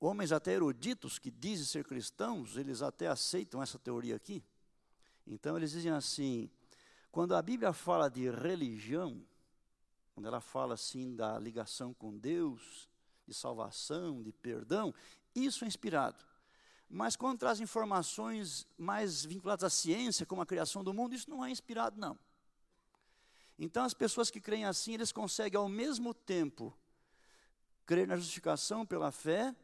homens 0.00 0.32
até 0.32 0.54
eruditos 0.54 1.20
que 1.20 1.30
dizem 1.30 1.64
ser 1.64 1.84
cristãos, 1.84 2.56
eles 2.56 2.82
até 2.82 3.06
aceitam 3.06 3.62
essa 3.62 3.78
teoria 3.78 4.16
aqui. 4.16 4.42
Então 5.24 5.56
eles 5.56 5.70
dizem 5.70 5.92
assim: 5.92 6.50
quando 7.12 7.36
a 7.36 7.42
Bíblia 7.42 7.72
fala 7.72 8.08
de 8.08 8.28
religião, 8.28 9.24
quando 10.14 10.26
ela 10.26 10.40
fala 10.40 10.74
assim 10.74 11.14
da 11.14 11.38
ligação 11.38 11.92
com 11.92 12.16
Deus, 12.16 12.88
de 13.26 13.34
salvação, 13.34 14.22
de 14.22 14.32
perdão, 14.32 14.94
isso 15.34 15.64
é 15.64 15.66
inspirado. 15.66 16.24
Mas 16.88 17.16
quando 17.16 17.40
traz 17.40 17.60
informações 17.60 18.66
mais 18.78 19.24
vinculadas 19.24 19.64
à 19.64 19.70
ciência, 19.70 20.24
como 20.24 20.40
a 20.40 20.46
criação 20.46 20.84
do 20.84 20.94
mundo, 20.94 21.14
isso 21.14 21.28
não 21.28 21.44
é 21.44 21.50
inspirado, 21.50 21.98
não. 21.98 22.16
Então, 23.58 23.84
as 23.84 23.94
pessoas 23.94 24.30
que 24.30 24.40
creem 24.40 24.64
assim, 24.64 24.94
eles 24.94 25.10
conseguem 25.10 25.58
ao 25.58 25.68
mesmo 25.68 26.14
tempo 26.14 26.76
crer 27.84 28.06
na 28.06 28.16
justificação 28.16 28.86
pela 28.86 29.10
fé, 29.10 29.54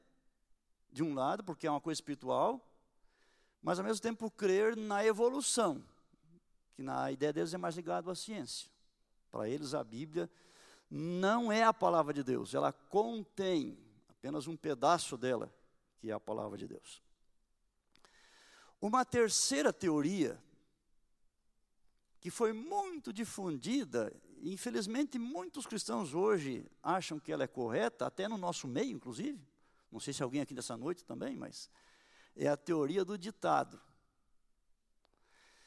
de 0.92 1.02
um 1.02 1.14
lado, 1.14 1.44
porque 1.44 1.66
é 1.66 1.70
uma 1.70 1.80
coisa 1.80 1.98
espiritual, 1.98 2.60
mas 3.62 3.78
ao 3.78 3.84
mesmo 3.84 4.02
tempo 4.02 4.30
crer 4.30 4.76
na 4.76 5.04
evolução, 5.04 5.84
que 6.74 6.82
na 6.82 7.12
ideia 7.12 7.32
deles 7.32 7.54
é 7.54 7.58
mais 7.58 7.76
ligado 7.76 8.10
à 8.10 8.14
ciência. 8.14 8.68
Para 9.30 9.48
eles, 9.48 9.74
a 9.74 9.84
Bíblia 9.84 10.30
não 10.90 11.52
é 11.52 11.62
a 11.62 11.72
palavra 11.72 12.12
de 12.12 12.22
Deus, 12.22 12.52
ela 12.52 12.72
contém 12.72 13.78
apenas 14.08 14.48
um 14.48 14.56
pedaço 14.56 15.16
dela, 15.16 15.52
que 15.98 16.10
é 16.10 16.12
a 16.12 16.18
palavra 16.18 16.58
de 16.58 16.66
Deus. 16.66 17.00
Uma 18.80 19.04
terceira 19.04 19.72
teoria, 19.72 20.42
que 22.20 22.30
foi 22.30 22.52
muito 22.52 23.12
difundida, 23.12 24.12
infelizmente 24.42 25.18
muitos 25.18 25.66
cristãos 25.66 26.12
hoje 26.12 26.66
acham 26.82 27.20
que 27.20 27.30
ela 27.30 27.44
é 27.44 27.46
correta, 27.46 28.06
até 28.06 28.26
no 28.26 28.36
nosso 28.36 28.66
meio, 28.66 28.90
inclusive. 28.90 29.40
Não 29.92 30.00
sei 30.00 30.12
se 30.12 30.22
alguém 30.22 30.40
aqui 30.40 30.54
dessa 30.54 30.76
noite 30.76 31.04
também, 31.04 31.36
mas 31.36 31.70
é 32.36 32.48
a 32.48 32.56
teoria 32.56 33.04
do 33.04 33.16
ditado. 33.16 33.80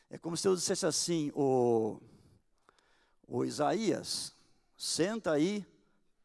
É 0.10 0.17
como 0.17 0.38
se 0.38 0.47
eu 0.47 0.56
dissesse 0.56 0.86
assim: 0.86 1.32
o, 1.34 1.99
o 3.27 3.43
Isaías, 3.43 4.36
senta 4.77 5.31
aí, 5.31 5.65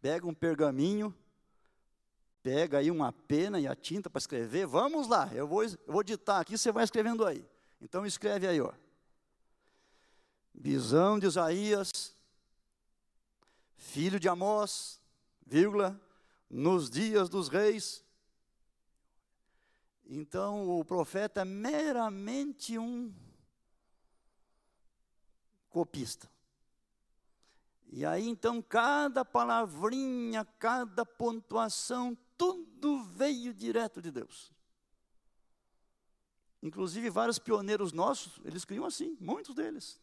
pega 0.00 0.26
um 0.26 0.34
pergaminho 0.34 1.14
pega 2.48 2.78
aí 2.78 2.90
uma 2.90 3.12
pena 3.12 3.61
e 3.61 3.66
a 3.66 3.76
tinta 3.76 4.08
para 4.08 4.18
escrever, 4.18 4.66
vamos 4.66 5.06
lá, 5.06 5.28
eu 5.34 5.46
vou, 5.46 5.62
eu 5.62 5.78
vou 5.87 6.02
ditar 6.02 6.40
aqui, 6.40 6.56
você 6.56 6.72
vai 6.72 6.82
escrevendo 6.82 7.26
aí. 7.26 7.46
Então 7.78 8.06
escreve 8.06 8.46
aí, 8.46 8.58
ó. 8.58 8.72
Visão 10.54 11.18
de 11.18 11.26
Isaías, 11.26 12.16
filho 13.76 14.18
de 14.18 14.30
Amós, 14.30 14.98
vírgula, 15.46 16.00
nos 16.48 16.88
dias 16.88 17.28
dos 17.28 17.48
reis. 17.48 18.02
Então 20.06 20.70
o 20.70 20.82
profeta 20.84 21.42
é 21.42 21.44
meramente 21.44 22.78
um 22.78 23.12
copista. 25.68 26.30
E 27.90 28.05
aí 28.05 28.29
então 28.29 28.61
cada 28.61 29.24
palavrinha, 29.24 30.44
cada 30.59 31.05
pontuação, 31.07 32.16
tudo 32.37 33.03
veio 33.05 33.55
direto 33.55 34.01
de 34.03 34.11
Deus. 34.11 34.53
Inclusive, 36.62 37.09
vários 37.09 37.38
pioneiros 37.38 37.92
nossos, 37.92 38.40
eles 38.44 38.64
criam 38.64 38.85
assim, 38.85 39.16
muitos 39.20 39.55
deles. 39.55 40.01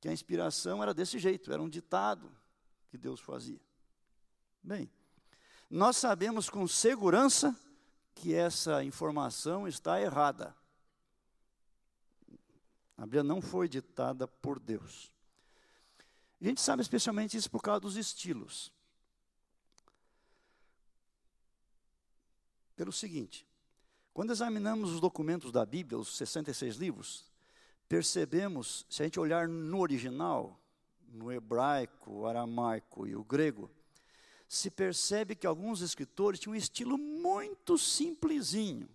Que 0.00 0.08
a 0.08 0.12
inspiração 0.12 0.82
era 0.82 0.92
desse 0.92 1.18
jeito, 1.18 1.52
era 1.52 1.62
um 1.62 1.68
ditado 1.68 2.30
que 2.88 2.98
Deus 2.98 3.20
fazia. 3.20 3.60
Bem, 4.62 4.90
nós 5.70 5.96
sabemos 5.96 6.50
com 6.50 6.66
segurança 6.66 7.56
que 8.14 8.34
essa 8.34 8.82
informação 8.82 9.68
está 9.68 10.00
errada. 10.00 10.54
A 12.96 13.02
Bíblia 13.02 13.22
não 13.22 13.40
foi 13.40 13.68
ditada 13.68 14.26
por 14.26 14.58
Deus. 14.58 15.12
A 16.40 16.44
gente 16.44 16.60
sabe 16.60 16.82
especialmente 16.82 17.36
isso 17.36 17.50
por 17.50 17.62
causa 17.62 17.80
dos 17.80 17.96
estilos. 17.96 18.72
pelo 22.76 22.92
seguinte: 22.92 23.46
quando 24.12 24.30
examinamos 24.30 24.92
os 24.92 25.00
documentos 25.00 25.50
da 25.50 25.64
Bíblia, 25.64 25.98
os 25.98 26.16
66 26.16 26.76
livros, 26.76 27.24
percebemos, 27.88 28.86
se 28.88 29.02
a 29.02 29.06
gente 29.06 29.18
olhar 29.18 29.48
no 29.48 29.80
original, 29.80 30.60
no 31.08 31.32
hebraico, 31.32 32.12
o 32.12 32.26
aramaico 32.26 33.06
e 33.06 33.16
o 33.16 33.24
grego, 33.24 33.70
se 34.46 34.70
percebe 34.70 35.34
que 35.34 35.46
alguns 35.46 35.80
escritores 35.80 36.38
tinham 36.38 36.52
um 36.52 36.56
estilo 36.56 36.98
muito 36.98 37.76
simplesinho. 37.78 38.88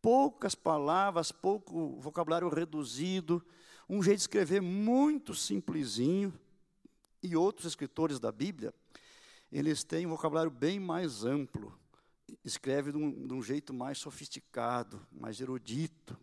Poucas 0.00 0.54
palavras, 0.54 1.32
pouco 1.32 2.00
vocabulário 2.00 2.48
reduzido, 2.48 3.44
um 3.88 4.02
jeito 4.02 4.18
de 4.18 4.22
escrever 4.22 4.60
muito 4.60 5.34
simplesinho. 5.34 6.32
E 7.22 7.34
outros 7.34 7.66
escritores 7.66 8.20
da 8.20 8.30
Bíblia 8.30 8.72
eles 9.50 9.84
têm 9.84 10.06
um 10.06 10.10
vocabulário 10.10 10.50
bem 10.50 10.80
mais 10.80 11.24
amplo, 11.24 11.78
escreve 12.44 12.92
de 12.92 12.98
um, 12.98 13.26
de 13.26 13.32
um 13.32 13.42
jeito 13.42 13.72
mais 13.72 13.98
sofisticado, 13.98 15.06
mais 15.12 15.40
erudito. 15.40 16.18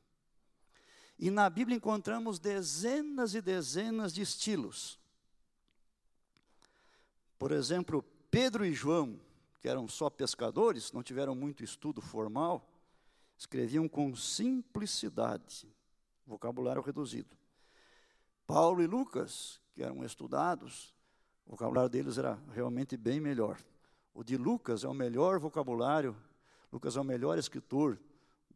E 1.17 1.31
na 1.31 1.49
Bíblia 1.49 1.77
encontramos 1.77 2.37
dezenas 2.37 3.33
e 3.33 3.41
dezenas 3.41 4.13
de 4.13 4.21
estilos. 4.21 4.99
Por 7.39 7.51
exemplo, 7.51 8.03
Pedro 8.29 8.65
e 8.65 8.73
João, 8.73 9.19
que 9.61 9.69
eram 9.69 9.87
só 9.87 10.09
pescadores, 10.09 10.91
não 10.91 11.01
tiveram 11.01 11.33
muito 11.33 11.63
estudo 11.63 12.01
formal, 12.01 12.69
escreviam 13.37 13.87
com 13.87 14.15
simplicidade, 14.15 15.67
vocabulário 16.25 16.81
reduzido. 16.81 17.37
Paulo 18.45 18.81
e 18.81 18.87
Lucas, 18.87 19.61
que 19.73 19.83
eram 19.83 20.03
estudados, 20.03 20.93
o 21.45 21.51
vocabulário 21.51 21.89
deles 21.89 22.17
era 22.17 22.39
realmente 22.51 22.95
bem 22.97 23.19
melhor. 23.19 23.59
O 24.13 24.23
de 24.23 24.37
Lucas 24.37 24.83
é 24.83 24.87
o 24.87 24.93
melhor 24.93 25.39
vocabulário, 25.39 26.15
Lucas 26.71 26.95
é 26.95 27.01
o 27.01 27.03
melhor 27.03 27.37
escritor 27.37 27.99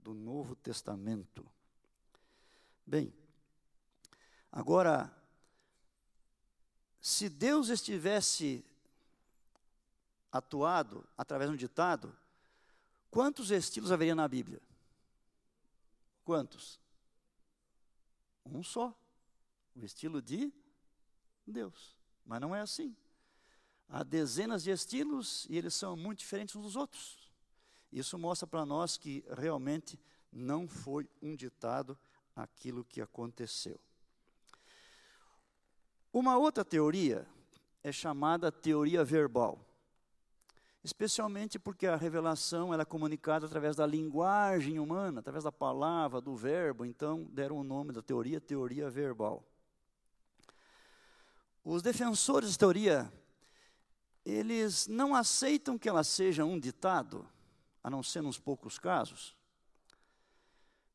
do 0.04 0.14
Novo 0.14 0.56
Testamento. 0.56 1.46
Bem, 2.86 3.14
agora, 4.52 5.12
se 7.02 7.30
Deus 7.30 7.70
estivesse 7.70 8.64
atuado 10.32 11.08
através 11.18 11.50
de 11.50 11.54
um 11.56 11.58
ditado, 11.58 12.16
quantos 13.10 13.52
estilos 13.52 13.92
haveria 13.92 14.16
na 14.16 14.28
Bíblia? 14.28 14.62
Quantos? 16.24 16.80
Um 18.46 18.64
só. 18.64 18.94
O 19.78 19.86
estilo 19.86 20.22
de 20.22 20.52
Deus. 21.46 21.96
Mas 22.26 22.42
não 22.42 22.56
é 22.56 22.62
assim. 22.62 22.96
Há 23.88 24.04
dezenas 24.04 24.64
de 24.64 24.72
estilos 24.72 25.46
e 25.50 25.58
eles 25.58 25.74
são 25.74 25.96
muito 25.96 26.20
diferentes 26.20 26.56
uns 26.56 26.64
dos 26.64 26.76
outros. 26.76 27.32
Isso 27.92 28.18
mostra 28.18 28.46
para 28.46 28.66
nós 28.66 28.98
que 28.98 29.24
realmente 29.38 30.00
não 30.32 30.68
foi 30.68 31.08
um 31.22 31.36
ditado 31.36 31.98
aquilo 32.36 32.84
que 32.84 33.00
aconteceu. 33.02 33.80
Uma 36.12 36.38
outra 36.38 36.66
teoria 36.66 37.28
é 37.84 37.92
chamada 37.92 38.52
teoria 38.52 39.04
verbal, 39.04 39.64
especialmente 40.84 41.58
porque 41.58 41.88
a 41.88 41.96
revelação 41.96 42.74
era 42.74 42.84
é 42.84 42.86
comunicada 42.86 43.46
através 43.46 43.76
da 43.76 43.86
linguagem 43.86 44.80
humana, 44.80 45.20
através 45.20 45.44
da 45.44 45.52
palavra, 45.52 46.20
do 46.20 46.36
verbo, 46.36 46.86
então 46.86 47.24
deram 47.32 47.58
o 47.58 47.64
nome 47.64 47.94
da 47.94 48.02
teoria 48.02 48.42
teoria 48.42 48.90
verbal. 48.90 49.46
Os 51.70 51.82
defensores 51.82 52.52
de 52.52 52.58
teoria, 52.58 53.12
eles 54.24 54.88
não 54.88 55.14
aceitam 55.14 55.78
que 55.78 55.90
ela 55.90 56.02
seja 56.02 56.46
um 56.46 56.58
ditado, 56.58 57.28
a 57.84 57.90
não 57.90 58.02
ser 58.02 58.22
nos 58.22 58.40
poucos 58.40 58.80
casos, 58.80 59.36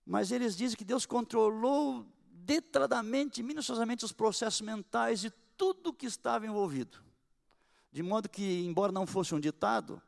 mas 0.07 0.33
eles 0.33 0.57
dizem 0.57 0.75
que 0.75 0.83
Deus 0.83 1.05
controlou 1.05 2.07
detalhadamente, 2.31 3.43
minuciosamente 3.43 4.03
os 4.07 4.13
processos 4.13 4.63
mentais 4.63 5.21
de 5.21 5.31
tudo 5.59 5.93
que 5.93 6.07
estava 6.07 6.47
envolvido. 6.47 7.05
De 7.93 8.03
modo 8.03 8.27
que, 8.27 8.65
embora 8.65 8.91
não 8.91 9.07
fosse 9.07 9.35
um 9.35 9.41
ditado, 9.41 10.01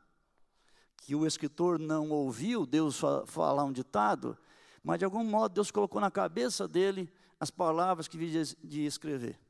que 0.97 1.13
o 1.13 1.27
escritor 1.27 1.77
não 1.77 2.09
ouviu 2.09 2.65
Deus 2.65 2.99
falar 3.27 3.65
um 3.65 3.71
ditado, 3.71 4.35
mas 4.83 4.97
de 4.97 5.05
algum 5.05 5.23
modo 5.23 5.53
Deus 5.53 5.69
colocou 5.69 6.01
na 6.01 6.09
cabeça 6.09 6.67
dele 6.67 7.07
as 7.39 7.51
palavras 7.51 8.07
que 8.07 8.17
havia 8.17 8.43
de 8.63 8.83
escrever. 8.83 9.44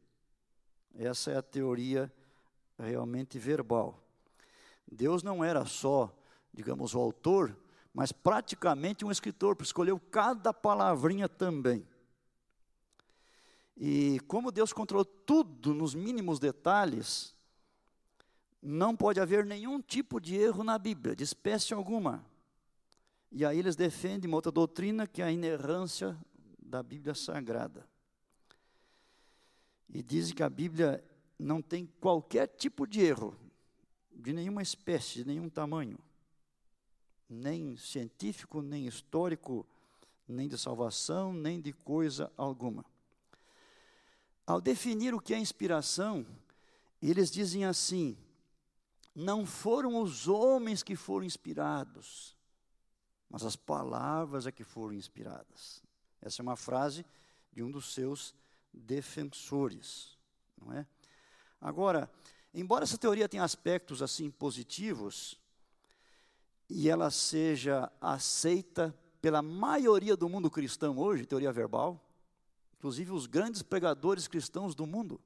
Essa 0.98 1.32
é 1.32 1.38
a 1.38 1.42
teoria 1.42 2.12
realmente 2.78 3.38
verbal. 3.38 4.02
Deus 4.90 5.24
não 5.24 5.44
era 5.44 5.66
só, 5.66 6.16
digamos, 6.54 6.96
o 6.96 7.00
autor, 7.00 7.58
mas 7.94 8.12
praticamente 8.12 9.04
um 9.04 9.12
escritor, 9.12 9.56
porque 9.56 9.68
escolheu 9.68 10.00
cada 10.00 10.54
palavrinha 10.54 11.28
também. 11.28 11.88
E 13.78 14.20
como 14.28 14.52
Deus 14.52 14.72
controlou 14.72 15.06
tudo 15.06 15.74
nos 15.74 15.94
mínimos 15.94 16.40
detalhes, 16.40 17.36
não 18.62 18.96
pode 18.96 19.20
haver 19.20 19.46
nenhum 19.46 19.82
tipo 19.82 20.20
de 20.20 20.36
erro 20.36 20.64
na 20.64 20.78
Bíblia, 20.80 21.16
de 21.16 21.24
espécie 21.24 21.74
alguma. 21.74 22.26
E 23.32 23.44
aí 23.44 23.60
eles 23.60 23.76
defendem 23.76 24.30
uma 24.30 24.38
outra 24.38 24.52
doutrina 24.52 25.06
que 25.06 25.22
é 25.22 25.26
a 25.26 25.32
inerrância 25.32 26.18
da 26.58 26.82
Bíblia 26.82 27.14
Sagrada. 27.14 27.86
E 29.90 30.02
dizem 30.02 30.36
que 30.36 30.44
a 30.44 30.50
Bíblia 30.50 31.04
não 31.38 31.62
tem 31.62 31.86
qualquer 32.00 32.48
tipo 32.48 32.88
de 32.88 33.02
erro, 33.02 33.38
de 34.12 34.34
nenhuma 34.34 34.62
espécie, 34.62 35.20
de 35.20 35.26
nenhum 35.26 35.50
tamanho, 35.50 36.00
nem 37.30 37.78
científico, 37.78 38.62
nem 38.62 38.88
histórico, 38.88 39.66
nem 40.28 40.48
de 40.48 40.58
salvação, 40.58 41.34
nem 41.34 41.60
de 41.60 41.74
coisa 41.74 42.32
alguma. 42.38 42.86
Ao 44.46 44.62
definir 44.62 45.14
o 45.14 45.20
que 45.20 45.34
é 45.34 45.40
inspiração, 45.40 46.26
eles 47.02 47.32
dizem 47.32 47.66
assim: 47.66 48.18
não 49.14 49.46
foram 49.46 50.02
os 50.02 50.28
homens 50.28 50.84
que 50.84 50.96
foram 50.96 51.26
inspirados, 51.26 52.36
mas 53.30 53.44
as 53.44 53.56
palavras 53.56 54.46
é 54.46 54.52
que 54.52 54.64
foram 54.64 54.94
inspiradas. 54.94 55.84
Essa 56.22 56.42
é 56.42 56.44
uma 56.44 56.56
frase 56.56 57.06
de 57.52 57.64
um 57.64 57.72
dos 57.72 57.94
seus 57.94 58.36
defensores, 58.76 60.18
não 60.58 60.74
é? 60.74 60.86
Agora, 61.60 62.10
embora 62.54 62.84
essa 62.84 62.98
teoria 62.98 63.30
tenha 63.30 63.44
aspectos 63.44 64.02
assim 64.02 64.30
positivos 64.30 65.40
e 66.70 66.90
ela 66.90 67.10
seja 67.10 67.92
aceita 68.02 68.96
pela 69.22 69.42
maioria 69.42 70.16
do 70.16 70.30
mundo 70.30 70.52
cristão 70.52 70.98
hoje, 70.98 71.26
teoria 71.26 71.52
verbal, 71.52 72.04
inclusive 72.78 73.12
os 73.12 73.26
grandes 73.26 73.62
pregadores 73.62 74.28
cristãos 74.28 74.76
do 74.76 74.86
mundo, 74.86 75.20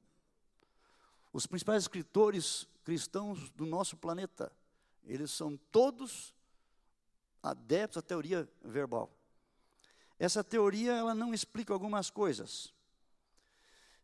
os 1.34 1.46
principais 1.46 1.84
escritores 1.84 2.68
cristãos 2.84 3.50
do 3.52 3.66
nosso 3.66 3.98
planeta, 3.98 4.52
eles 5.04 5.32
são 5.32 5.58
todos 5.72 6.34
adeptos 7.42 7.98
à 7.98 8.02
teoria 8.02 8.50
verbal. 8.64 9.12
Essa 10.18 10.44
teoria 10.44 10.94
ela 10.94 11.16
não 11.16 11.34
explica 11.34 11.74
algumas 11.74 12.10
coisas. 12.10 12.74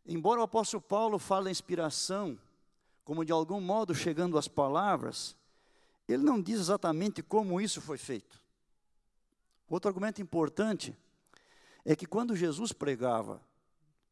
Embora 0.06 0.40
o 0.40 0.44
apóstolo 0.44 0.80
Paulo 0.80 1.18
fale 1.18 1.46
da 1.46 1.50
inspiração, 1.50 2.38
como 3.04 3.24
de 3.24 3.32
algum 3.32 3.60
modo 3.60 3.94
chegando 3.94 4.38
às 4.38 4.46
palavras, 4.46 5.36
ele 6.08 6.22
não 6.22 6.40
diz 6.40 6.60
exatamente 6.60 7.22
como 7.22 7.60
isso 7.60 7.80
foi 7.80 7.98
feito. 7.98 8.40
Outro 9.68 9.88
argumento 9.88 10.22
importante 10.22 10.96
é 11.84 11.96
que 11.96 12.06
quando 12.06 12.36
Jesus 12.36 12.72
pregava, 12.72 13.40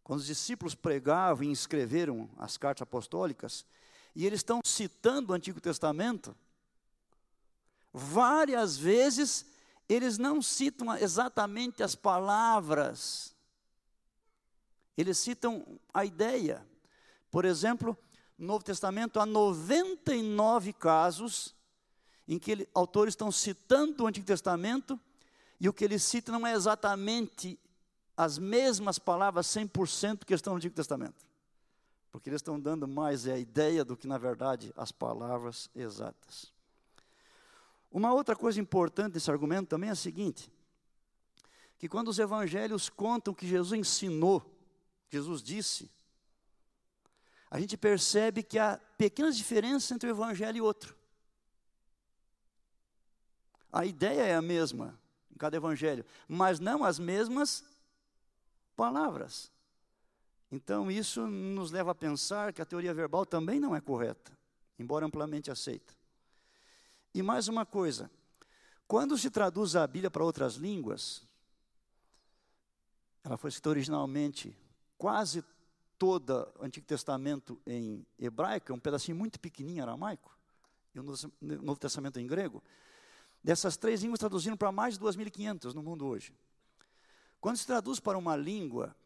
quando 0.03 0.21
os 0.21 0.27
discípulos 0.27 0.75
pregavam 0.75 1.45
e 1.45 1.53
escreveram 1.53 2.29
as 2.37 2.57
cartas 2.57 2.83
apostólicas, 2.83 3.65
e 4.15 4.27
eles 4.27 4.41
estão 4.41 4.61
citando 4.65 5.33
o 5.33 5.35
Antigo 5.35 5.61
Testamento, 5.61 6.37
várias 7.93 8.77
vezes 8.77 9.47
eles 9.89 10.19
não 10.19 10.41
citam 10.41 10.97
exatamente 10.97 11.83
as 11.83 11.95
palavras, 11.95 13.34
eles 14.97 15.19
citam 15.19 15.65
a 15.93 16.05
ideia. 16.05 16.65
Por 17.31 17.45
exemplo, 17.45 17.97
no 18.39 18.47
Novo 18.47 18.65
Testamento 18.65 19.19
há 19.19 19.27
99 19.27 20.73
casos 20.73 21.55
em 22.27 22.39
que 22.39 22.51
ele, 22.51 22.69
autores 22.75 23.13
estão 23.13 23.31
citando 23.31 24.05
o 24.05 24.07
Antigo 24.07 24.27
Testamento 24.27 24.99
e 25.61 25.69
o 25.69 25.73
que 25.73 25.85
ele 25.85 25.99
cita 25.99 26.33
não 26.33 26.47
é 26.47 26.53
exatamente 26.53 27.59
as 28.17 28.39
mesmas 28.39 28.99
palavras 28.99 29.47
100% 29.47 30.25
que 30.25 30.35
estão 30.35 30.53
no 30.53 30.59
Antigo 30.59 30.75
Testamento. 30.75 31.25
Porque 32.11 32.31
eles 32.31 32.39
estão 32.39 32.61
dando 32.61 32.87
mais 32.87 33.27
a 33.27 33.37
ideia 33.37 33.85
do 33.85 33.97
que, 33.97 34.07
na 34.07 34.19
verdade, 34.19 34.73
as 34.77 34.93
palavras 34.93 35.69
exatas. 35.75 36.53
Uma 37.91 38.13
outra 38.13 38.37
coisa 38.37 38.61
importante 38.61 39.15
desse 39.15 39.31
argumento 39.31 39.69
também 39.69 39.89
é 39.89 39.93
a 39.93 39.97
seguinte: 39.97 40.51
que 41.79 41.89
quando 41.89 42.09
os 42.09 42.19
evangelhos 42.19 42.89
contam 42.89 43.35
que 43.35 43.47
Jesus 43.47 43.79
ensinou, 43.79 44.54
Jesus 45.11 45.43
disse, 45.43 45.91
a 47.51 47.61
gente 47.61 47.77
percebe 47.77 48.43
que 48.43 48.59
há 48.59 48.81
pequenas 48.99 49.37
diferenças 49.37 49.91
entre 49.93 50.09
o 50.09 50.13
evangelho 50.13 50.57
e 50.57 50.61
outro. 50.61 50.97
A 53.73 53.85
ideia 53.87 54.23
é 54.23 54.35
a 54.35 54.43
mesma 54.43 54.99
em 55.33 55.37
cada 55.37 55.57
evangelho, 55.57 56.05
mas 56.29 56.59
não 56.59 56.85
as 56.85 56.99
mesmas 56.99 57.65
palavras. 58.77 59.53
Então, 60.51 60.91
isso 60.91 61.27
nos 61.27 61.71
leva 61.71 61.91
a 61.91 61.95
pensar 61.95 62.53
que 62.53 62.63
a 62.63 62.65
teoria 62.65 62.95
verbal 62.95 63.27
também 63.27 63.59
não 63.59 63.75
é 63.75 63.81
correta, 63.81 64.37
embora 64.79 65.07
amplamente 65.07 65.51
aceita. 65.51 65.93
E 67.13 67.23
mais 67.23 67.49
uma 67.49 67.67
coisa: 67.67 68.11
quando 68.87 69.17
se 69.19 69.31
traduz 69.31 69.77
a 69.77 69.87
Bíblia 69.87 70.11
para 70.11 70.25
outras 70.25 70.55
línguas, 70.55 71.23
ela 73.23 73.37
foi 73.37 73.49
escrita 73.49 73.71
originalmente 73.71 74.57
quase 75.05 75.45
toda 75.99 76.51
o 76.59 76.65
Antigo 76.65 76.87
Testamento 76.87 77.61
em 77.67 78.07
hebraico, 78.19 78.73
um 78.73 78.81
pedacinho 78.81 79.15
muito 79.15 79.39
pequenininho 79.39 79.83
aramaico, 79.83 80.35
e 80.95 80.99
o 80.99 81.03
Novo 81.03 81.77
Testamento 81.79 82.19
em 82.19 82.27
grego. 82.27 82.65
Dessas 83.43 83.77
três 83.77 84.01
línguas 84.01 84.19
traduziram 84.19 84.57
para 84.57 84.73
mais 84.73 84.97
de 84.97 85.05
2.500 85.05 85.75
no 85.75 85.83
mundo 85.83 86.07
hoje. 86.07 86.35
Quando 87.39 87.59
se 87.59 87.67
traduz 87.67 88.01
para 88.01 88.17
uma 88.17 88.35
língua, 88.35 88.97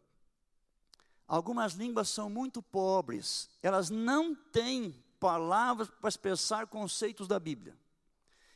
algumas 1.27 1.73
línguas 1.73 2.07
são 2.07 2.29
muito 2.29 2.61
pobres, 2.61 3.49
elas 3.61 3.89
não 3.89 4.33
têm 4.33 4.95
palavras 5.19 5.89
para 5.89 6.07
expressar 6.07 6.67
conceitos 6.67 7.27
da 7.27 7.37
Bíblia, 7.37 7.77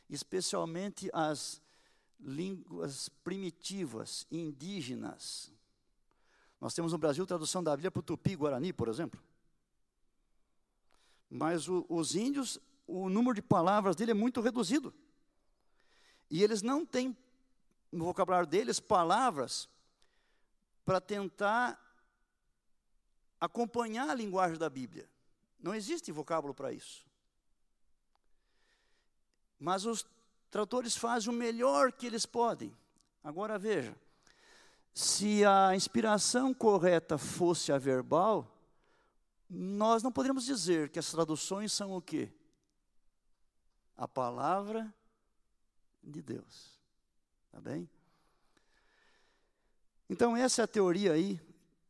especialmente 0.08 1.10
as 1.12 1.60
línguas 2.18 3.10
primitivas, 3.22 4.26
indígenas. 4.30 5.52
Nós 6.64 6.72
temos 6.72 6.92
no 6.92 6.98
Brasil 6.98 7.26
tradução 7.26 7.62
da 7.62 7.72
Bíblia 7.72 7.90
para 7.90 8.00
o 8.00 8.02
tupi-guarani, 8.02 8.72
por 8.72 8.88
exemplo. 8.88 9.22
Mas 11.28 11.68
o, 11.68 11.84
os 11.90 12.14
índios, 12.14 12.58
o 12.86 13.10
número 13.10 13.34
de 13.34 13.42
palavras 13.42 13.94
dele 13.94 14.12
é 14.12 14.14
muito 14.14 14.40
reduzido. 14.40 14.94
E 16.30 16.42
eles 16.42 16.62
não 16.62 16.86
têm 16.86 17.14
no 17.92 18.06
vocabulário 18.06 18.46
deles 18.46 18.80
palavras 18.80 19.68
para 20.86 21.02
tentar 21.02 21.78
acompanhar 23.38 24.08
a 24.08 24.14
linguagem 24.14 24.56
da 24.56 24.70
Bíblia. 24.70 25.06
Não 25.60 25.74
existe 25.74 26.10
vocábulo 26.10 26.54
para 26.54 26.72
isso. 26.72 27.04
Mas 29.60 29.84
os 29.84 30.06
tradutores 30.50 30.96
fazem 30.96 31.28
o 31.28 31.36
melhor 31.36 31.92
que 31.92 32.06
eles 32.06 32.24
podem. 32.24 32.74
Agora 33.22 33.58
veja, 33.58 33.94
se 34.94 35.44
a 35.44 35.74
inspiração 35.74 36.54
correta 36.54 37.18
fosse 37.18 37.72
a 37.72 37.78
verbal, 37.78 38.48
nós 39.50 40.04
não 40.04 40.12
poderíamos 40.12 40.44
dizer 40.44 40.88
que 40.88 41.00
as 41.00 41.10
traduções 41.10 41.72
são 41.72 41.96
o 41.96 42.00
quê? 42.00 42.30
A 43.96 44.06
palavra 44.06 44.94
de 46.00 46.22
Deus. 46.22 46.78
Tá 47.50 47.60
bem? 47.60 47.88
Então, 50.08 50.36
essa 50.36 50.62
é 50.62 50.64
a 50.64 50.68
teoria 50.68 51.12
aí, 51.12 51.40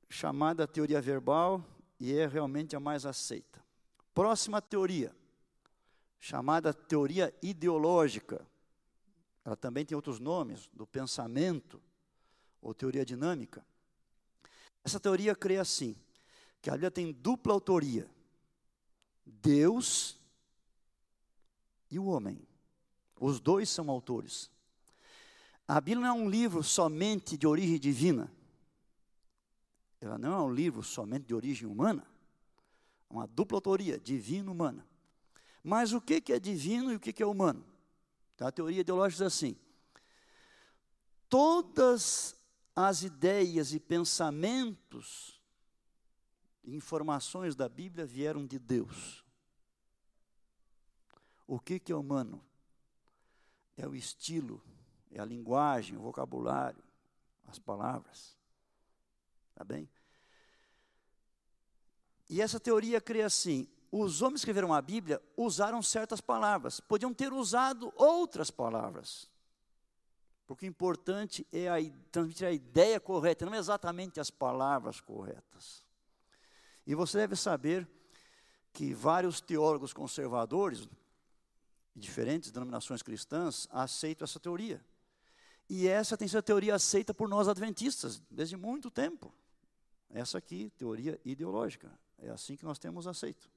chamada 0.08 0.66
teoria 0.66 1.00
verbal. 1.00 1.62
e 2.00 2.12
é 2.18 2.26
realmente 2.26 2.74
a 2.74 2.80
mais 2.80 3.06
aceita. 3.06 3.64
Próxima 4.12 4.60
teoria, 4.60 5.14
chamada 6.18 6.74
teoria 6.74 7.32
ideológica. 7.40 8.44
Ela 9.44 9.56
também 9.56 9.86
tem 9.86 9.94
outros 9.94 10.18
nomes, 10.18 10.68
do 10.72 10.86
pensamento, 10.86 11.80
ou 12.64 12.72
teoria 12.74 13.04
dinâmica. 13.04 13.64
Essa 14.82 14.98
teoria 14.98 15.36
crê 15.36 15.58
assim, 15.58 15.94
que 16.60 16.70
a 16.70 16.72
Bíblia 16.72 16.90
tem 16.90 17.12
dupla 17.12 17.52
autoria: 17.52 18.10
Deus 19.24 20.18
e 21.90 21.98
o 21.98 22.06
homem. 22.06 22.40
Os 23.20 23.38
dois 23.38 23.68
são 23.68 23.90
autores. 23.90 24.50
A 25.68 25.80
Bíblia 25.80 26.08
não 26.08 26.08
é 26.08 26.22
um 26.24 26.28
livro 26.28 26.62
somente 26.62 27.36
de 27.36 27.46
origem 27.46 27.78
divina. 27.78 28.32
Ela 30.00 30.18
não 30.18 30.32
é 30.32 30.42
um 30.42 30.52
livro 30.52 30.82
somente 30.82 31.26
de 31.26 31.34
origem 31.34 31.66
humana. 31.66 32.06
É 33.08 33.14
uma 33.14 33.26
dupla 33.26 33.58
autoria, 33.58 33.98
divina 33.98 34.48
e 34.48 34.52
humana. 34.52 34.86
Mas 35.62 35.92
o 35.92 36.00
que 36.00 36.32
é 36.32 36.38
divino 36.38 36.92
e 36.92 36.96
o 36.96 37.00
que 37.00 37.22
é 37.22 37.26
humano? 37.26 37.64
Então, 38.34 38.46
a 38.46 38.52
teoria 38.52 38.80
ideológica 38.80 39.24
diz 39.24 39.34
assim: 39.34 39.56
todas 41.28 42.36
as 42.74 43.02
ideias 43.02 43.72
e 43.72 43.80
pensamentos, 43.80 45.40
informações 46.64 47.54
da 47.54 47.68
Bíblia 47.68 48.04
vieram 48.04 48.46
de 48.46 48.58
Deus. 48.58 49.24
O 51.46 51.60
que 51.60 51.80
é 51.90 51.94
humano? 51.94 52.42
É 53.76 53.86
o 53.86 53.94
estilo 53.94 54.62
é 55.14 55.20
a 55.20 55.24
linguagem, 55.24 55.96
o 55.96 56.00
vocabulário, 56.00 56.82
as 57.46 57.58
palavras. 57.58 58.36
Tá 59.54 59.64
bem? 59.64 59.88
E 62.28 62.42
essa 62.42 62.58
teoria 62.58 63.00
crê 63.00 63.22
assim: 63.22 63.68
os 63.92 64.20
homens 64.20 64.40
que 64.40 64.50
escreveram 64.50 64.74
a 64.74 64.82
Bíblia 64.82 65.22
usaram 65.36 65.80
certas 65.82 66.20
palavras, 66.20 66.80
podiam 66.80 67.14
ter 67.14 67.32
usado 67.32 67.92
outras 67.96 68.50
palavras. 68.50 69.30
Porque 70.46 70.66
o 70.66 70.68
importante 70.68 71.46
é 71.52 71.68
a, 71.68 71.76
transmitir 72.12 72.46
a 72.46 72.52
ideia 72.52 73.00
correta, 73.00 73.46
não 73.46 73.54
exatamente 73.54 74.20
as 74.20 74.30
palavras 74.30 75.00
corretas. 75.00 75.82
E 76.86 76.94
você 76.94 77.18
deve 77.18 77.34
saber 77.34 77.88
que 78.72 78.92
vários 78.92 79.40
teólogos 79.40 79.92
conservadores, 79.92 80.86
diferentes 81.96 82.50
denominações 82.50 83.02
cristãs, 83.02 83.66
aceitam 83.70 84.24
essa 84.24 84.38
teoria. 84.38 84.84
E 85.68 85.88
essa 85.88 86.16
tem 86.16 86.28
sido 86.28 86.38
a 86.38 86.42
teoria 86.42 86.74
aceita 86.74 87.14
por 87.14 87.28
nós 87.28 87.48
adventistas 87.48 88.20
desde 88.30 88.56
muito 88.56 88.90
tempo. 88.90 89.32
Essa 90.10 90.38
aqui, 90.38 90.70
teoria 90.76 91.18
ideológica. 91.24 91.90
É 92.18 92.30
assim 92.30 92.56
que 92.56 92.64
nós 92.64 92.78
temos 92.78 93.06
aceito. 93.06 93.50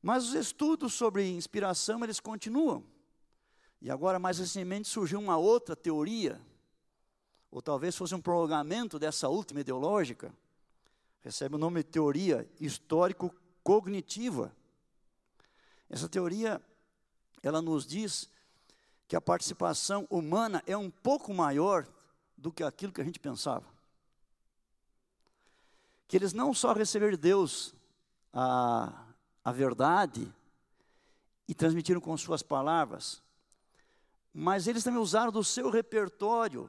Mas 0.00 0.28
os 0.28 0.34
estudos 0.34 0.94
sobre 0.94 1.28
inspiração, 1.28 2.02
eles 2.02 2.20
continuam. 2.20 2.84
E 3.84 3.90
agora, 3.90 4.18
mais 4.18 4.38
recentemente, 4.38 4.88
surgiu 4.88 5.20
uma 5.20 5.36
outra 5.36 5.76
teoria, 5.76 6.40
ou 7.50 7.60
talvez 7.60 7.94
fosse 7.94 8.14
um 8.14 8.20
prolongamento 8.20 8.98
dessa 8.98 9.28
última 9.28 9.60
ideológica, 9.60 10.34
recebe 11.20 11.56
o 11.56 11.58
nome 11.58 11.82
de 11.82 11.90
teoria 11.90 12.48
histórico-cognitiva. 12.58 14.56
Essa 15.90 16.08
teoria, 16.08 16.62
ela 17.42 17.60
nos 17.60 17.86
diz 17.86 18.30
que 19.06 19.16
a 19.16 19.20
participação 19.20 20.06
humana 20.08 20.62
é 20.66 20.74
um 20.74 20.90
pouco 20.90 21.34
maior 21.34 21.86
do 22.38 22.50
que 22.50 22.62
aquilo 22.62 22.90
que 22.90 23.02
a 23.02 23.04
gente 23.04 23.20
pensava. 23.20 23.66
Que 26.08 26.16
eles 26.16 26.32
não 26.32 26.54
só 26.54 26.72
receberam 26.72 27.12
de 27.12 27.18
Deus 27.18 27.74
a, 28.32 29.08
a 29.44 29.52
verdade 29.52 30.32
e 31.46 31.54
transmitiram 31.54 32.00
com 32.00 32.16
suas 32.16 32.42
palavras, 32.42 33.22
mas 34.36 34.66
eles 34.66 34.82
também 34.82 34.98
usaram 34.98 35.30
do 35.30 35.44
seu 35.44 35.70
repertório 35.70 36.68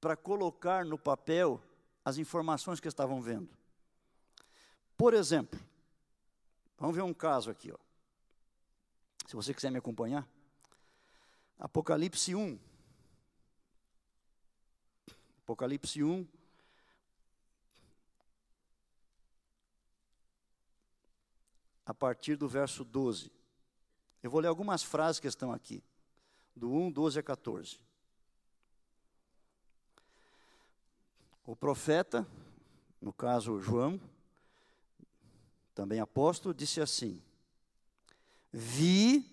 para 0.00 0.16
colocar 0.16 0.84
no 0.84 0.96
papel 0.96 1.60
as 2.04 2.16
informações 2.16 2.78
que 2.78 2.86
estavam 2.86 3.20
vendo. 3.20 3.50
Por 4.96 5.14
exemplo, 5.14 5.58
vamos 6.78 6.94
ver 6.94 7.02
um 7.02 7.12
caso 7.12 7.50
aqui, 7.50 7.72
ó. 7.72 7.78
Se 9.26 9.34
você 9.34 9.52
quiser 9.52 9.72
me 9.72 9.78
acompanhar. 9.78 10.28
Apocalipse 11.58 12.34
1. 12.36 12.58
Apocalipse 15.38 16.04
1. 16.04 16.26
A 21.84 21.92
partir 21.92 22.36
do 22.36 22.48
verso 22.48 22.84
12. 22.84 23.32
Eu 24.22 24.30
vou 24.30 24.40
ler 24.40 24.48
algumas 24.48 24.84
frases 24.84 25.18
que 25.18 25.26
estão 25.26 25.52
aqui. 25.52 25.82
Do 26.54 26.70
1, 26.70 26.90
12 26.90 27.18
a 27.18 27.22
14. 27.22 27.78
O 31.44 31.56
profeta, 31.56 32.26
no 33.00 33.12
caso 33.12 33.60
João, 33.60 34.00
também 35.74 35.98
apóstolo, 35.98 36.54
disse 36.54 36.80
assim: 36.80 37.20
Vi, 38.52 39.24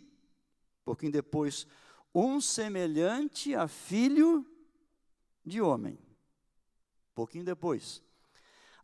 pouquinho 0.83 1.11
depois, 1.11 1.67
um 2.13 2.41
semelhante 2.41 3.53
a 3.53 3.67
filho 3.67 4.45
de 5.45 5.61
homem. 5.61 5.99
Pouquinho 7.13 7.43
depois. 7.43 8.01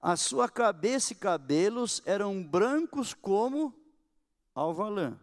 A 0.01 0.15
sua 0.15 0.47
cabeça 0.47 1.13
e 1.13 1.15
cabelos 1.15 2.01
eram 2.05 2.43
brancos 2.43 3.13
como 3.13 3.73
alvalã, 4.53 5.19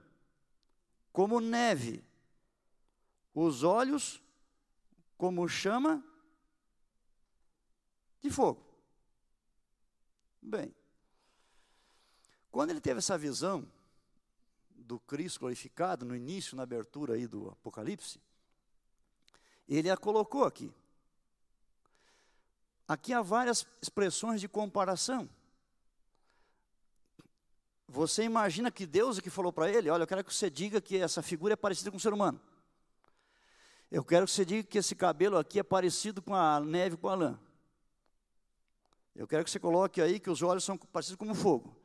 como 1.12 1.40
neve. 1.40 2.02
Os 3.34 3.62
olhos 3.62 4.22
como 5.16 5.48
chama 5.48 6.04
de 8.20 8.30
fogo. 8.30 8.66
Bem, 10.40 10.74
quando 12.50 12.70
ele 12.70 12.80
teve 12.80 12.98
essa 12.98 13.16
visão, 13.16 13.66
do 14.92 14.98
Cristo 15.00 15.40
glorificado, 15.40 16.04
no 16.04 16.14
início, 16.14 16.56
na 16.56 16.64
abertura 16.64 17.14
aí 17.14 17.26
do 17.26 17.48
Apocalipse, 17.48 18.20
ele 19.68 19.88
a 19.88 19.96
colocou 19.96 20.44
aqui. 20.44 20.70
Aqui 22.86 23.12
há 23.14 23.22
várias 23.22 23.66
expressões 23.80 24.40
de 24.40 24.48
comparação. 24.48 25.30
Você 27.88 28.24
imagina 28.24 28.70
que 28.70 28.84
Deus 28.84 29.18
é 29.18 29.22
que 29.22 29.30
falou 29.30 29.52
para 29.52 29.70
ele: 29.70 29.88
Olha, 29.88 30.02
eu 30.02 30.06
quero 30.06 30.24
que 30.24 30.34
você 30.34 30.50
diga 30.50 30.80
que 30.80 30.96
essa 30.96 31.22
figura 31.22 31.54
é 31.54 31.56
parecida 31.56 31.90
com 31.90 31.96
o 31.96 32.00
ser 32.00 32.12
humano. 32.12 32.40
Eu 33.94 34.02
quero 34.02 34.24
que 34.24 34.32
você 34.32 34.42
diga 34.42 34.62
que 34.62 34.78
esse 34.78 34.94
cabelo 34.94 35.36
aqui 35.36 35.58
é 35.58 35.62
parecido 35.62 36.22
com 36.22 36.34
a 36.34 36.58
neve, 36.58 36.96
com 36.96 37.10
a 37.10 37.14
lã. 37.14 37.38
Eu 39.14 39.28
quero 39.28 39.44
que 39.44 39.50
você 39.50 39.60
coloque 39.60 40.00
aí 40.00 40.18
que 40.18 40.30
os 40.30 40.40
olhos 40.42 40.64
são 40.64 40.78
parecidos 40.78 41.18
com 41.18 41.30
o 41.30 41.34
fogo. 41.34 41.76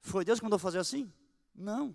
Foi 0.00 0.24
Deus 0.24 0.40
que 0.40 0.44
mandou 0.44 0.58
fazer 0.58 0.80
assim? 0.80 1.12
Não. 1.54 1.94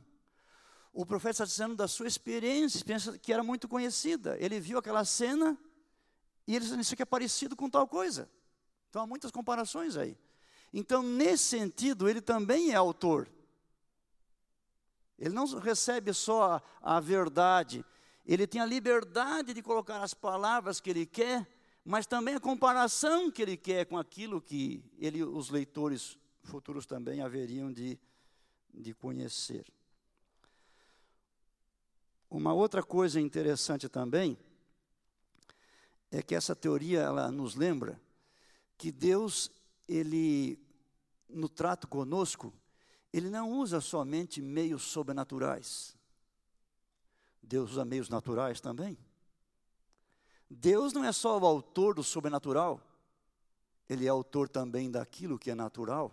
O 0.93 1.05
profeta 1.05 1.31
está 1.31 1.43
dizendo 1.43 1.75
da 1.75 1.89
sua 1.89 2.07
experiência, 2.07 2.77
experiência 2.77 3.17
que 3.17 3.33
era 3.33 3.43
muito 3.43 3.67
conhecida. 3.67 4.37
Ele 4.39 4.61
viu 4.61 4.77
aquela 4.77 5.03
cena 5.03 5.57
e 6.47 6.55
ele 6.55 6.65
disse: 6.65 6.93
aqui 6.93 7.03
é 7.03 7.05
parecido 7.05 7.57
com 7.57 7.69
tal 7.69 7.85
coisa. 7.85 8.29
Então 8.89 9.01
há 9.01 9.05
muitas 9.05 9.29
comparações 9.29 9.97
aí. 9.97 10.17
Então, 10.71 11.03
nesse 11.03 11.43
sentido, 11.43 12.07
ele 12.07 12.21
também 12.21 12.71
é 12.71 12.75
autor. 12.75 13.29
Ele 15.17 15.33
não 15.35 15.45
recebe 15.59 16.13
só 16.13 16.53
a, 16.53 16.61
a 16.95 16.99
verdade, 17.01 17.83
ele 18.25 18.45
tem 18.45 18.61
a 18.61 18.65
liberdade 18.65 19.53
de 19.53 19.61
colocar 19.61 20.03
as 20.03 20.13
palavras 20.13 20.79
que 20.79 20.89
ele 20.89 21.05
quer, 21.05 21.47
mas 21.83 22.05
também 22.05 22.35
a 22.35 22.39
comparação 22.39 23.31
que 23.31 23.41
ele 23.41 23.57
quer 23.57 23.85
com 23.85 23.97
aquilo 23.97 24.41
que 24.41 24.83
ele, 24.97 25.23
os 25.23 25.49
leitores 25.49 26.17
futuros 26.43 26.85
também 26.85 27.21
haveriam 27.21 27.71
de 27.71 27.99
de 28.73 28.93
conhecer. 28.93 29.65
Uma 32.29 32.53
outra 32.53 32.83
coisa 32.83 33.19
interessante 33.19 33.89
também 33.89 34.37
é 36.11 36.21
que 36.21 36.35
essa 36.35 36.55
teoria 36.55 37.01
ela 37.01 37.31
nos 37.31 37.55
lembra 37.55 37.99
que 38.77 38.91
Deus 38.91 39.51
ele 39.87 40.59
no 41.27 41.49
trato 41.49 41.87
conosco 41.87 42.53
ele 43.11 43.29
não 43.29 43.51
usa 43.51 43.81
somente 43.81 44.41
meios 44.41 44.83
sobrenaturais. 44.83 45.97
Deus 47.41 47.71
usa 47.71 47.85
meios 47.85 48.09
naturais 48.09 48.61
também. 48.61 48.97
Deus 50.49 50.93
não 50.93 51.03
é 51.03 51.11
só 51.11 51.37
o 51.37 51.45
autor 51.45 51.93
do 51.93 52.03
sobrenatural, 52.03 52.81
ele 53.87 54.05
é 54.05 54.09
autor 54.09 54.49
também 54.49 54.89
daquilo 54.89 55.37
que 55.37 55.51
é 55.51 55.55
natural. 55.55 56.11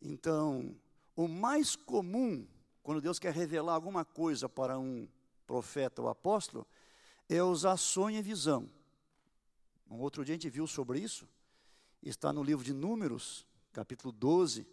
Então, 0.00 0.76
o 1.16 1.26
mais 1.26 1.74
comum, 1.74 2.46
quando 2.82 3.00
Deus 3.00 3.18
quer 3.18 3.32
revelar 3.32 3.74
alguma 3.74 4.04
coisa 4.04 4.48
para 4.48 4.78
um 4.78 5.08
profeta 5.46 6.02
ou 6.02 6.08
apóstolo, 6.08 6.66
é 7.28 7.42
usar 7.42 7.76
sonho 7.76 8.18
e 8.18 8.22
visão. 8.22 8.70
Um 9.90 9.98
outro 10.00 10.24
dia 10.24 10.34
a 10.34 10.36
gente 10.36 10.50
viu 10.50 10.66
sobre 10.66 11.00
isso, 11.00 11.28
Está 12.02 12.32
no 12.32 12.44
livro 12.44 12.64
de 12.64 12.72
Números, 12.72 13.44
capítulo 13.72 14.12
12, 14.12 14.66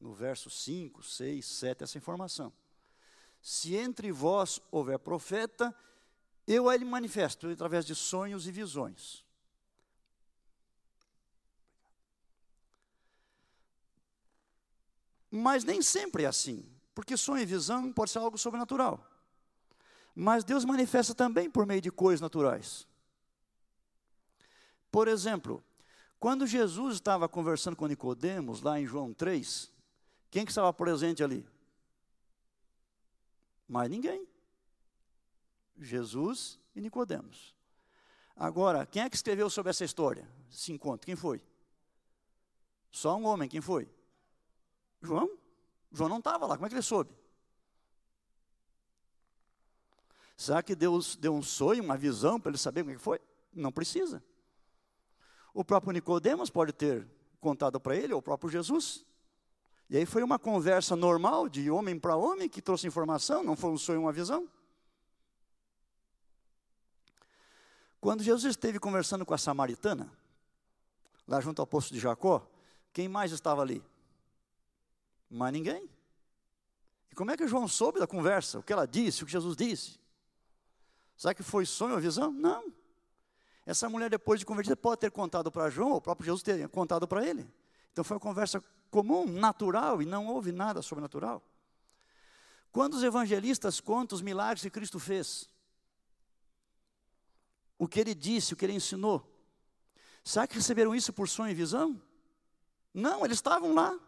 no 0.00 0.14
verso 0.14 0.48
5, 0.48 1.02
6, 1.02 1.44
7, 1.44 1.84
essa 1.84 1.98
informação. 1.98 2.52
Se 3.44 3.76
entre 3.76 4.10
vós 4.10 4.58
houver 4.70 4.98
profeta, 4.98 5.76
eu 6.46 6.66
a 6.66 6.74
ele 6.74 6.86
manifesto 6.86 7.46
através 7.50 7.84
de 7.84 7.94
sonhos 7.94 8.46
e 8.46 8.50
visões. 8.50 9.22
Mas 15.30 15.62
nem 15.62 15.82
sempre 15.82 16.22
é 16.22 16.26
assim, 16.26 16.64
porque 16.94 17.18
sonho 17.18 17.42
e 17.42 17.44
visão 17.44 17.92
pode 17.92 18.12
ser 18.12 18.18
algo 18.20 18.38
sobrenatural. 18.38 19.06
Mas 20.14 20.42
Deus 20.42 20.64
manifesta 20.64 21.14
também 21.14 21.50
por 21.50 21.66
meio 21.66 21.82
de 21.82 21.90
coisas 21.90 22.22
naturais. 22.22 22.88
Por 24.90 25.06
exemplo, 25.06 25.62
quando 26.18 26.46
Jesus 26.46 26.94
estava 26.94 27.28
conversando 27.28 27.76
com 27.76 27.86
Nicodemos, 27.86 28.62
lá 28.62 28.80
em 28.80 28.86
João 28.86 29.12
3, 29.12 29.70
quem 30.30 30.46
que 30.46 30.50
estava 30.50 30.72
presente 30.72 31.22
ali? 31.22 31.46
Mais 33.68 33.90
ninguém. 33.90 34.26
Jesus 35.76 36.58
e 36.74 36.80
Nicodemos. 36.80 37.54
Agora, 38.36 38.84
quem 38.86 39.02
é 39.02 39.10
que 39.10 39.16
escreveu 39.16 39.48
sobre 39.48 39.70
essa 39.70 39.84
história? 39.84 40.28
Se 40.50 40.72
encontra, 40.72 41.06
quem 41.06 41.16
foi? 41.16 41.40
Só 42.90 43.16
um 43.16 43.26
homem, 43.26 43.48
quem 43.48 43.60
foi? 43.60 43.88
João. 45.02 45.38
João 45.92 46.08
não 46.08 46.18
estava 46.18 46.46
lá, 46.46 46.56
como 46.56 46.66
é 46.66 46.68
que 46.68 46.74
ele 46.74 46.82
soube? 46.82 47.12
Será 50.36 50.62
que 50.62 50.74
Deus 50.74 51.16
deu 51.16 51.34
um 51.34 51.42
sonho, 51.42 51.82
uma 51.82 51.96
visão 51.96 52.40
para 52.40 52.50
ele 52.50 52.58
saber 52.58 52.82
como 52.82 52.92
é 52.92 52.96
que 52.96 53.02
foi? 53.02 53.20
Não 53.52 53.70
precisa. 53.70 54.22
O 55.52 55.64
próprio 55.64 55.92
Nicodemos 55.92 56.50
pode 56.50 56.72
ter 56.72 57.06
contado 57.40 57.78
para 57.78 57.94
ele, 57.94 58.12
ou 58.12 58.18
o 58.18 58.22
próprio 58.22 58.50
Jesus. 58.50 59.04
E 59.94 59.98
aí 59.98 60.04
foi 60.04 60.24
uma 60.24 60.40
conversa 60.40 60.96
normal, 60.96 61.48
de 61.48 61.70
homem 61.70 61.96
para 61.96 62.16
homem, 62.16 62.48
que 62.48 62.60
trouxe 62.60 62.84
informação, 62.84 63.44
não 63.44 63.54
foi 63.54 63.70
um 63.70 63.78
sonho, 63.78 64.00
uma 64.00 64.12
visão. 64.12 64.48
Quando 68.00 68.20
Jesus 68.20 68.50
esteve 68.50 68.80
conversando 68.80 69.24
com 69.24 69.32
a 69.32 69.38
samaritana, 69.38 70.10
lá 71.28 71.40
junto 71.40 71.62
ao 71.62 71.66
poço 71.68 71.94
de 71.94 72.00
Jacó, 72.00 72.44
quem 72.92 73.06
mais 73.06 73.30
estava 73.30 73.62
ali? 73.62 73.80
Mais 75.30 75.52
ninguém. 75.52 75.88
E 77.12 77.14
como 77.14 77.30
é 77.30 77.36
que 77.36 77.46
João 77.46 77.68
soube 77.68 78.00
da 78.00 78.06
conversa? 78.08 78.58
O 78.58 78.64
que 78.64 78.72
ela 78.72 78.88
disse, 78.88 79.22
o 79.22 79.26
que 79.26 79.30
Jesus 79.30 79.56
disse? 79.56 80.00
Será 81.16 81.32
que 81.32 81.44
foi 81.44 81.64
sonho 81.64 81.94
ou 81.94 82.00
visão? 82.00 82.32
Não. 82.32 82.64
Essa 83.64 83.88
mulher, 83.88 84.10
depois 84.10 84.40
de 84.40 84.46
convertida, 84.46 84.74
pode 84.74 85.02
ter 85.02 85.12
contado 85.12 85.52
para 85.52 85.70
João, 85.70 85.90
ou 85.90 85.98
o 85.98 86.00
próprio 86.00 86.24
Jesus 86.24 86.42
ter 86.42 86.68
contado 86.68 87.06
para 87.06 87.24
ele. 87.24 87.48
Então 87.92 88.02
foi 88.02 88.16
uma 88.16 88.20
conversa 88.20 88.60
comum, 88.94 89.26
natural, 89.26 90.00
e 90.00 90.06
não 90.06 90.28
houve 90.28 90.52
nada 90.52 90.80
sobrenatural. 90.80 91.42
Quando 92.70 92.94
os 92.94 93.02
evangelistas 93.02 93.80
contam 93.80 94.14
os 94.14 94.22
milagres 94.22 94.62
que 94.62 94.70
Cristo 94.70 95.00
fez, 95.00 95.50
o 97.76 97.88
que 97.88 97.98
ele 97.98 98.14
disse, 98.14 98.54
o 98.54 98.56
que 98.56 98.64
ele 98.64 98.72
ensinou, 98.72 99.28
será 100.22 100.46
que 100.46 100.54
receberam 100.54 100.94
isso 100.94 101.12
por 101.12 101.28
sonho 101.28 101.50
e 101.50 101.54
visão? 101.54 102.00
Não, 102.92 103.24
eles 103.24 103.38
estavam 103.38 103.74
lá. 103.74 103.98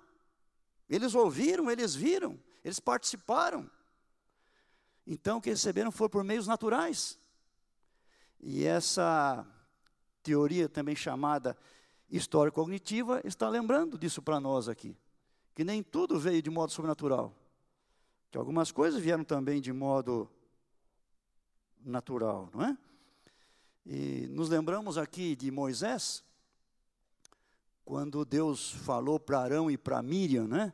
Eles 0.88 1.16
ouviram, 1.16 1.68
eles 1.68 1.96
viram, 1.96 2.38
eles 2.62 2.78
participaram. 2.78 3.68
Então, 5.04 5.38
o 5.38 5.40
que 5.40 5.50
receberam 5.50 5.90
foi 5.90 6.08
por 6.08 6.22
meios 6.22 6.46
naturais. 6.46 7.18
E 8.38 8.64
essa 8.64 9.44
teoria 10.22 10.68
também 10.68 10.94
chamada 10.94 11.58
história 12.10 12.52
cognitiva 12.52 13.20
está 13.24 13.48
lembrando 13.48 13.98
disso 13.98 14.22
para 14.22 14.40
nós 14.40 14.68
aqui. 14.68 14.96
Que 15.54 15.64
nem 15.64 15.82
tudo 15.82 16.18
veio 16.18 16.42
de 16.42 16.50
modo 16.50 16.72
sobrenatural. 16.72 17.34
Que 18.30 18.38
algumas 18.38 18.70
coisas 18.70 19.00
vieram 19.00 19.24
também 19.24 19.60
de 19.60 19.72
modo 19.72 20.28
natural, 21.84 22.50
não 22.52 22.62
é? 22.62 22.76
E 23.86 24.26
nos 24.28 24.48
lembramos 24.48 24.98
aqui 24.98 25.36
de 25.36 25.50
Moisés, 25.50 26.24
quando 27.84 28.24
Deus 28.24 28.72
falou 28.72 29.18
para 29.20 29.40
Arão 29.40 29.70
e 29.70 29.78
para 29.78 30.02
Miriam, 30.02 30.48
né? 30.48 30.72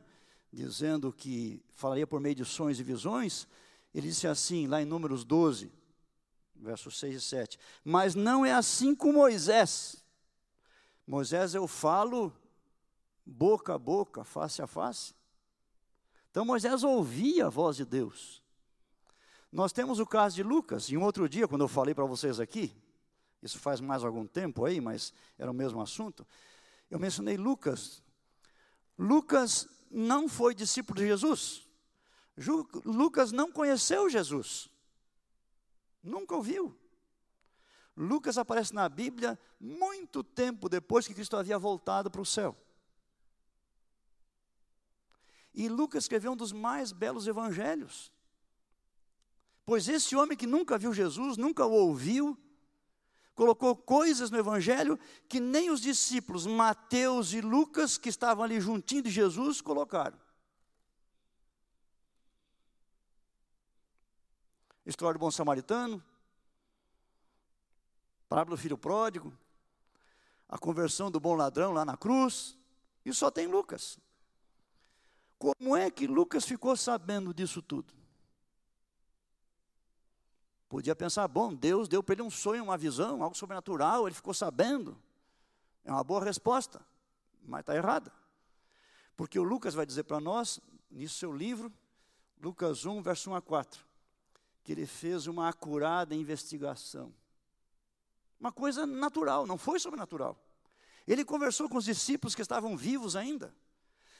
Dizendo 0.51 1.13
que 1.13 1.63
falaria 1.69 2.07
por 2.07 2.19
meio 2.19 2.35
de 2.35 2.43
sonhos 2.43 2.79
e 2.79 2.83
visões, 2.83 3.47
ele 3.93 4.07
disse 4.07 4.27
assim, 4.27 4.65
lá 4.65 4.81
em 4.81 4.85
Números 4.85 5.23
12, 5.23 5.71
versos 6.55 6.97
6 6.99 7.15
e 7.15 7.21
7. 7.21 7.59
Mas 7.83 8.15
não 8.15 8.45
é 8.45 8.51
assim 8.51 8.95
com 8.95 9.13
Moisés. 9.13 10.02
Moisés 11.05 11.53
eu 11.53 11.67
falo 11.67 12.33
boca 13.25 13.75
a 13.75 13.77
boca, 13.77 14.23
face 14.23 14.61
a 14.61 14.67
face. 14.67 15.13
Então 16.31 16.45
Moisés 16.45 16.83
ouvia 16.83 17.47
a 17.47 17.49
voz 17.49 17.77
de 17.77 17.85
Deus. 17.85 18.41
Nós 19.51 19.71
temos 19.71 19.99
o 19.99 20.05
caso 20.05 20.35
de 20.35 20.43
Lucas, 20.43 20.89
em 20.89 20.97
um 20.97 21.03
outro 21.03 21.29
dia, 21.29 21.47
quando 21.47 21.61
eu 21.61 21.67
falei 21.67 21.93
para 21.93 22.05
vocês 22.05 22.39
aqui, 22.39 22.75
isso 23.41 23.59
faz 23.59 23.79
mais 23.79 24.03
algum 24.03 24.25
tempo 24.25 24.65
aí, 24.65 24.81
mas 24.81 25.13
era 25.37 25.51
o 25.51 25.53
mesmo 25.53 25.81
assunto. 25.81 26.25
Eu 26.89 26.97
mencionei 26.97 27.37
Lucas. 27.37 28.01
Lucas 28.97 29.67
não 29.91 30.27
foi 30.27 30.55
discípulo 30.55 30.99
de 30.99 31.07
Jesus. 31.07 31.67
Lucas 32.83 33.31
não 33.31 33.51
conheceu 33.51 34.09
Jesus. 34.09 34.69
Nunca 36.01 36.35
ouviu. 36.35 36.75
Lucas 37.95 38.37
aparece 38.37 38.73
na 38.73 38.89
Bíblia 38.89 39.39
muito 39.59 40.23
tempo 40.23 40.67
depois 40.67 41.07
que 41.07 41.13
Cristo 41.13 41.37
havia 41.37 41.59
voltado 41.59 42.09
para 42.09 42.21
o 42.21 42.25
céu. 42.25 42.55
E 45.53 45.69
Lucas 45.69 46.05
escreveu 46.05 46.31
um 46.31 46.35
dos 46.35 46.51
mais 46.51 46.91
belos 46.91 47.27
evangelhos. 47.27 48.11
Pois 49.65 49.87
esse 49.87 50.15
homem 50.15 50.37
que 50.37 50.47
nunca 50.47 50.77
viu 50.77 50.93
Jesus, 50.93 51.37
nunca 51.37 51.65
o 51.65 51.71
ouviu, 51.71 52.37
colocou 53.33 53.75
coisas 53.75 54.29
no 54.29 54.37
Evangelho 54.37 54.99
que 55.27 55.39
nem 55.39 55.69
os 55.69 55.81
discípulos 55.81 56.45
Mateus 56.45 57.33
e 57.33 57.41
Lucas, 57.41 57.97
que 57.97 58.09
estavam 58.09 58.43
ali 58.43 58.59
juntinho 58.59 59.03
de 59.03 59.09
Jesus, 59.09 59.61
colocaram. 59.61 60.19
História 64.85 65.17
do 65.17 65.21
bom 65.21 65.31
samaritano, 65.31 66.03
parábola 68.33 68.57
do 68.57 68.59
filho 68.59 68.79
pródigo, 68.79 69.31
a 70.49 70.57
conversão 70.57 71.11
do 71.11 71.19
bom 71.19 71.35
ladrão 71.35 71.71
lá 71.71 71.85
na 71.85 71.95
cruz, 71.95 72.57
e 73.05 73.13
só 73.13 73.29
tem 73.29 73.45
Lucas. 73.45 73.99
Como 75.37 75.77
é 75.77 75.91
que 75.91 76.07
Lucas 76.07 76.43
ficou 76.43 76.75
sabendo 76.75 77.31
disso 77.31 77.61
tudo? 77.61 77.93
Podia 80.67 80.95
pensar, 80.95 81.27
bom, 81.27 81.53
Deus 81.53 81.87
deu 81.87 82.01
para 82.01 82.13
ele 82.13 82.23
um 82.23 82.31
sonho, 82.31 82.63
uma 82.63 82.75
visão, 82.75 83.21
algo 83.21 83.37
sobrenatural, 83.37 84.07
ele 84.07 84.15
ficou 84.15 84.33
sabendo. 84.33 84.97
É 85.85 85.91
uma 85.91 86.03
boa 86.03 86.23
resposta, 86.23 86.81
mas 87.45 87.59
está 87.59 87.75
errada. 87.75 88.11
Porque 89.15 89.37
o 89.37 89.43
Lucas 89.43 89.75
vai 89.75 89.85
dizer 89.85 90.05
para 90.05 90.19
nós, 90.19 90.59
nisso 90.89 91.19
seu 91.19 91.31
livro, 91.31 91.71
Lucas 92.41 92.83
1, 92.83 92.99
verso 93.03 93.29
1 93.29 93.35
a 93.35 93.41
4, 93.43 93.85
que 94.63 94.71
ele 94.71 94.87
fez 94.87 95.27
uma 95.27 95.49
acurada 95.49 96.15
investigação. 96.15 97.13
Uma 98.43 98.51
coisa 98.51 98.85
natural, 98.85 99.47
não 99.47 99.57
foi 99.57 99.79
sobrenatural. 99.79 100.37
Ele 101.07 101.23
conversou 101.23 101.69
com 101.69 101.77
os 101.77 101.85
discípulos 101.85 102.35
que 102.35 102.41
estavam 102.41 102.75
vivos 102.75 103.15
ainda. 103.15 103.55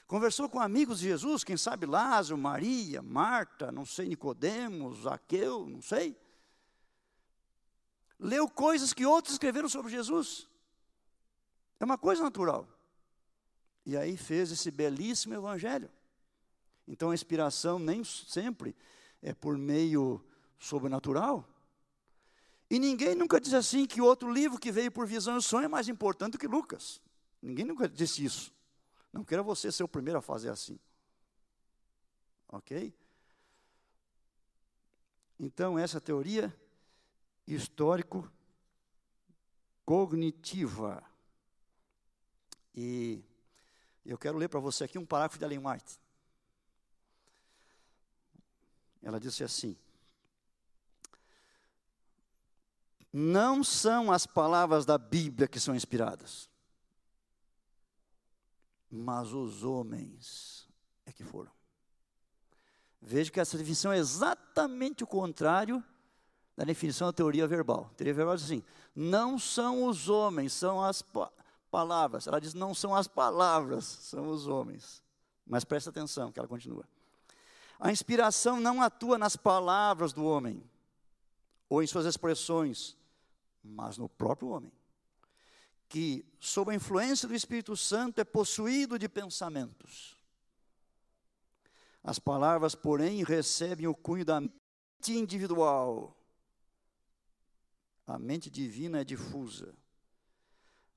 Conversou 0.06 0.48
com 0.48 0.60
amigos 0.60 1.00
de 1.00 1.06
Jesus, 1.06 1.44
quem 1.44 1.56
sabe 1.56 1.86
Lázaro, 1.86 2.38
Maria, 2.38 3.02
Marta, 3.02 3.70
não 3.70 3.84
sei, 3.84 4.08
Nicodemos, 4.08 5.02
Zaqueu, 5.02 5.66
não 5.66 5.82
sei 5.82 6.16
leu 8.24 8.48
coisas 8.48 8.92
que 8.92 9.04
outros 9.04 9.34
escreveram 9.34 9.68
sobre 9.68 9.92
Jesus. 9.92 10.48
É 11.78 11.84
uma 11.84 11.98
coisa 11.98 12.22
natural. 12.22 12.66
E 13.84 13.96
aí 13.96 14.16
fez 14.16 14.50
esse 14.50 14.70
belíssimo 14.70 15.34
evangelho. 15.34 15.90
Então 16.88 17.10
a 17.10 17.14
inspiração 17.14 17.78
nem 17.78 18.02
sempre 18.02 18.74
é 19.22 19.34
por 19.34 19.58
meio 19.58 20.24
sobrenatural. 20.58 21.46
E 22.70 22.78
ninguém 22.78 23.14
nunca 23.14 23.40
diz 23.40 23.52
assim 23.54 23.86
que 23.86 24.00
outro 24.00 24.32
livro 24.32 24.58
que 24.58 24.72
veio 24.72 24.90
por 24.90 25.06
visão 25.06 25.36
e 25.36 25.42
sonho 25.42 25.66
é 25.66 25.68
mais 25.68 25.88
importante 25.88 26.32
do 26.32 26.38
que 26.38 26.46
Lucas. 26.46 27.00
Ninguém 27.40 27.64
nunca 27.64 27.88
disse 27.88 28.24
isso. 28.24 28.52
Não 29.12 29.22
queira 29.22 29.42
você 29.42 29.70
ser 29.70 29.84
o 29.84 29.88
primeiro 29.88 30.18
a 30.18 30.22
fazer 30.22 30.50
assim. 30.50 30.78
Ok? 32.48 32.94
Então, 35.38 35.78
essa 35.78 36.00
teoria 36.00 36.54
histórico 37.46 38.30
cognitiva. 39.84 41.02
E 42.74 43.22
eu 44.04 44.18
quero 44.18 44.38
ler 44.38 44.48
para 44.48 44.60
você 44.60 44.84
aqui 44.84 44.98
um 44.98 45.06
parágrafo 45.06 45.38
de 45.38 45.44
Ellen 45.44 45.66
White. 45.66 46.00
Ela 49.02 49.20
disse 49.20 49.44
assim: 49.44 49.76
Não 53.16 53.62
são 53.62 54.10
as 54.10 54.26
palavras 54.26 54.84
da 54.84 54.98
Bíblia 54.98 55.46
que 55.46 55.60
são 55.60 55.74
inspiradas. 55.74 56.50
mas 58.94 59.32
os 59.32 59.64
homens 59.64 60.68
é 61.04 61.12
que 61.12 61.24
foram. 61.24 61.50
Veja 63.02 63.30
que 63.30 63.40
essa 63.40 63.58
definição 63.58 63.92
é 63.92 63.98
exatamente 63.98 65.02
o 65.02 65.06
contrário 65.06 65.82
da 66.56 66.64
definição 66.64 67.08
da 67.08 67.12
teoria 67.12 67.46
verbal. 67.46 67.90
A 67.90 67.94
teoria 67.94 68.14
verbal 68.14 68.36
diz 68.36 68.44
assim: 68.44 68.62
não 68.94 69.38
são 69.38 69.84
os 69.84 70.08
homens, 70.08 70.52
são 70.52 70.82
as 70.82 71.02
pa 71.02 71.30
palavras. 71.70 72.28
Ela 72.28 72.40
diz: 72.40 72.54
não 72.54 72.72
são 72.72 72.94
as 72.94 73.08
palavras, 73.08 73.84
são 73.84 74.28
os 74.28 74.46
homens. 74.46 75.02
Mas 75.44 75.64
presta 75.64 75.90
atenção, 75.90 76.30
que 76.30 76.38
ela 76.38 76.48
continua. 76.48 76.88
A 77.78 77.90
inspiração 77.90 78.60
não 78.60 78.80
atua 78.80 79.18
nas 79.18 79.36
palavras 79.36 80.12
do 80.12 80.24
homem, 80.24 80.62
ou 81.68 81.82
em 81.82 81.86
suas 81.86 82.06
expressões, 82.06 82.96
mas 83.64 83.98
no 83.98 84.08
próprio 84.08 84.50
homem 84.50 84.72
que, 85.94 86.26
sob 86.40 86.72
a 86.72 86.74
influência 86.74 87.28
do 87.28 87.36
Espírito 87.36 87.76
Santo, 87.76 88.20
é 88.20 88.24
possuído 88.24 88.98
de 88.98 89.08
pensamentos. 89.08 90.18
As 92.02 92.18
palavras, 92.18 92.74
porém, 92.74 93.22
recebem 93.22 93.86
o 93.86 93.94
cunho 93.94 94.24
da 94.24 94.40
mente 94.40 95.12
individual. 95.12 96.16
A 98.06 98.18
mente 98.18 98.50
divina 98.50 99.02
é 99.02 99.04
difusa. 99.04 99.72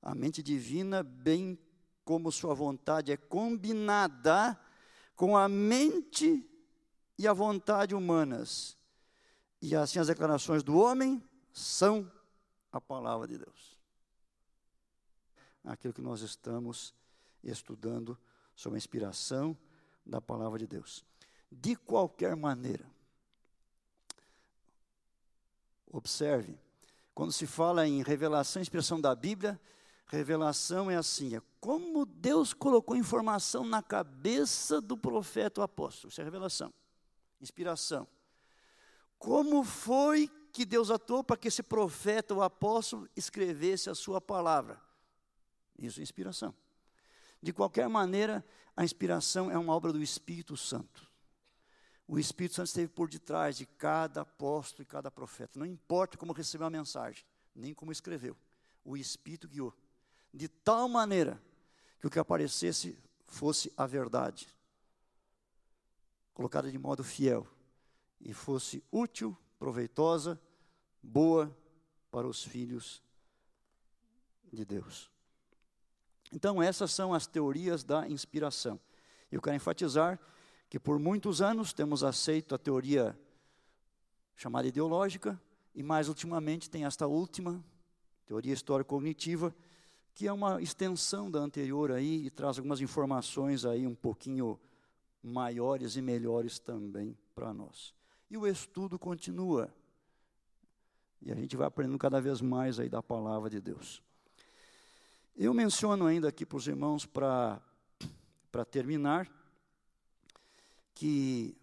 A 0.02 0.16
mente 0.16 0.42
divina, 0.42 1.04
bem 1.04 1.56
como 2.04 2.32
sua 2.32 2.52
vontade, 2.52 3.12
é 3.12 3.16
combinada 3.16 4.58
com 5.14 5.36
a 5.36 5.48
mente 5.48 6.44
e 7.16 7.28
a 7.28 7.32
vontade 7.32 7.94
humanas. 7.94 8.76
E 9.62 9.76
assim 9.76 10.00
as 10.00 10.08
declarações 10.08 10.64
do 10.64 10.76
homem 10.76 11.22
são 11.52 12.10
a 12.78 12.80
palavra 12.80 13.28
de 13.28 13.38
Deus 13.38 13.78
aquilo 15.64 15.92
que 15.92 16.00
nós 16.00 16.20
estamos 16.22 16.94
estudando 17.42 18.18
sobre 18.54 18.76
a 18.76 18.78
inspiração 18.78 19.56
da 20.04 20.20
palavra 20.20 20.58
de 20.58 20.66
Deus. 20.66 21.04
De 21.50 21.76
qualquer 21.76 22.34
maneira, 22.34 22.86
observe, 25.90 26.58
quando 27.14 27.32
se 27.32 27.46
fala 27.46 27.86
em 27.86 28.02
revelação 28.02 28.60
e 28.60 28.62
inspiração 28.62 29.00
da 29.00 29.14
Bíblia, 29.14 29.60
revelação 30.06 30.90
é 30.90 30.96
assim, 30.96 31.36
é 31.36 31.42
como 31.60 32.06
Deus 32.06 32.52
colocou 32.54 32.96
informação 32.96 33.64
na 33.64 33.82
cabeça 33.82 34.80
do 34.80 34.96
profeta 34.96 35.60
ou 35.60 35.64
apóstolo, 35.64 36.10
isso 36.10 36.20
é 36.20 36.24
revelação. 36.24 36.72
Inspiração. 37.40 38.06
Como 39.18 39.64
foi 39.64 40.30
que 40.58 40.66
Deus 40.66 40.90
atuou 40.90 41.22
para 41.22 41.36
que 41.36 41.46
esse 41.46 41.62
profeta 41.62 42.34
ou 42.34 42.42
apóstolo 42.42 43.08
escrevesse 43.14 43.88
a 43.88 43.94
sua 43.94 44.20
palavra? 44.20 44.82
Isso 45.78 46.00
é 46.00 46.02
inspiração. 46.02 46.52
De 47.40 47.52
qualquer 47.52 47.88
maneira, 47.88 48.44
a 48.76 48.82
inspiração 48.82 49.52
é 49.52 49.56
uma 49.56 49.72
obra 49.72 49.92
do 49.92 50.02
Espírito 50.02 50.56
Santo. 50.56 51.08
O 52.08 52.18
Espírito 52.18 52.56
Santo 52.56 52.66
esteve 52.66 52.88
por 52.88 53.08
detrás 53.08 53.56
de 53.56 53.66
cada 53.66 54.22
apóstolo 54.22 54.82
e 54.82 54.84
cada 54.84 55.12
profeta. 55.12 55.60
Não 55.60 55.64
importa 55.64 56.18
como 56.18 56.32
recebeu 56.32 56.66
a 56.66 56.70
mensagem, 56.70 57.24
nem 57.54 57.72
como 57.72 57.92
escreveu. 57.92 58.36
O 58.84 58.96
Espírito 58.96 59.46
guiou. 59.46 59.72
De 60.34 60.48
tal 60.48 60.88
maneira 60.88 61.40
que 62.00 62.08
o 62.08 62.10
que 62.10 62.18
aparecesse 62.18 62.98
fosse 63.28 63.72
a 63.76 63.86
verdade, 63.86 64.48
colocada 66.34 66.68
de 66.68 66.78
modo 66.78 67.04
fiel, 67.04 67.46
e 68.20 68.34
fosse 68.34 68.82
útil, 68.90 69.38
proveitosa, 69.56 70.40
boa 71.08 71.56
para 72.10 72.28
os 72.28 72.44
filhos 72.44 73.02
de 74.52 74.64
Deus. 74.64 75.10
Então, 76.32 76.62
essas 76.62 76.92
são 76.92 77.14
as 77.14 77.26
teorias 77.26 77.82
da 77.82 78.08
inspiração. 78.08 78.78
Eu 79.32 79.40
quero 79.40 79.56
enfatizar 79.56 80.20
que 80.68 80.78
por 80.78 80.98
muitos 80.98 81.40
anos 81.40 81.72
temos 81.72 82.04
aceito 82.04 82.54
a 82.54 82.58
teoria 82.58 83.18
chamada 84.36 84.68
ideológica, 84.68 85.40
e 85.74 85.82
mais 85.82 86.08
ultimamente 86.08 86.70
tem 86.70 86.84
esta 86.84 87.06
última, 87.06 87.64
teoria 88.26 88.52
histórico-cognitiva, 88.52 89.54
que 90.14 90.26
é 90.26 90.32
uma 90.32 90.60
extensão 90.60 91.30
da 91.30 91.38
anterior 91.38 91.90
aí 91.90 92.26
e 92.26 92.30
traz 92.30 92.58
algumas 92.58 92.80
informações 92.80 93.64
aí 93.64 93.86
um 93.86 93.94
pouquinho 93.94 94.58
maiores 95.22 95.96
e 95.96 96.02
melhores 96.02 96.58
também 96.58 97.16
para 97.34 97.52
nós. 97.54 97.94
E 98.30 98.36
o 98.36 98.46
estudo 98.46 98.98
continua. 98.98 99.72
E 101.20 101.32
a 101.32 101.34
gente 101.34 101.56
vai 101.56 101.66
aprendendo 101.66 101.98
cada 101.98 102.20
vez 102.20 102.40
mais 102.40 102.78
aí 102.78 102.88
da 102.88 103.02
palavra 103.02 103.50
de 103.50 103.60
Deus. 103.60 104.02
Eu 105.36 105.54
menciono 105.54 106.06
ainda 106.06 106.28
aqui 106.28 106.44
para 106.44 106.56
os 106.56 106.66
irmãos, 106.66 107.06
para 107.06 107.60
terminar, 108.70 109.30
que 110.94 111.56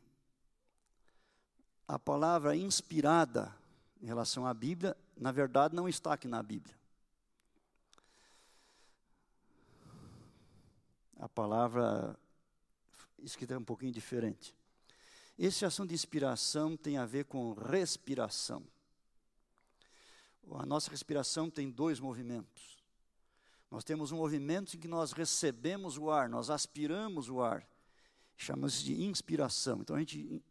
a 1.88 2.00
palavra 2.00 2.56
inspirada 2.56 3.54
em 4.02 4.06
relação 4.06 4.46
à 4.46 4.54
Bíblia, 4.54 4.96
na 5.18 5.32
verdade, 5.32 5.76
não 5.76 5.90
está 5.90 6.14
aqui 6.14 6.28
na 6.28 6.42
Bíblia. 6.42 6.74
A 11.20 11.28
palavra 11.28 12.18
escrita 13.20 13.56
é 13.56 13.58
um 13.58 13.64
pouquinho 13.64 13.92
diferente. 13.92 14.56
Esse 15.38 15.66
assunto 15.66 15.90
de 15.90 15.96
inspiração 15.96 16.78
tem 16.78 16.98
a 16.98 17.06
ver 17.06 17.26
com 17.26 17.54
respiração. 17.54 18.64
A 20.54 20.66
nossa 20.66 20.90
respiração 20.92 21.50
tem 21.50 21.70
dois 21.70 22.00
movimentos. 22.00 22.84
Nós 23.70 23.84
temos 23.84 24.12
um 24.12 24.18
movimento 24.18 24.76
em 24.76 24.80
que 24.80 24.88
nós 24.88 25.12
recebemos 25.12 25.98
o 25.98 26.10
ar, 26.10 26.30
nós 26.30 26.50
aspiramos 26.50 27.30
o 27.30 27.42
ar. 27.42 27.68
Chamamos 28.38 28.84
de 28.84 29.04
inspiração. 29.04 29.82
Então 29.82 29.96
a 29.96 30.00
gente 30.00 30.42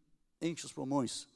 enche 0.40 0.66
os 0.66 0.72
pulmões. 0.72 1.28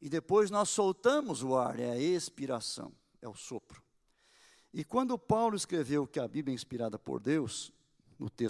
E 0.00 0.08
depois 0.08 0.50
nós 0.50 0.70
soltamos 0.70 1.42
o 1.42 1.56
ar, 1.56 1.78
é 1.78 1.90
a 1.90 1.98
expiração, 1.98 2.92
é 3.20 3.28
o 3.28 3.34
sopro. 3.34 3.82
E 4.72 4.84
quando 4.84 5.18
Paulo 5.18 5.56
escreveu 5.56 6.06
que 6.06 6.20
a 6.20 6.26
Bíblia 6.26 6.52
é 6.52 6.54
inspirada 6.54 6.98
por 6.98 7.20
Deus, 7.20 7.72
no 8.18 8.30
texto 8.30 8.48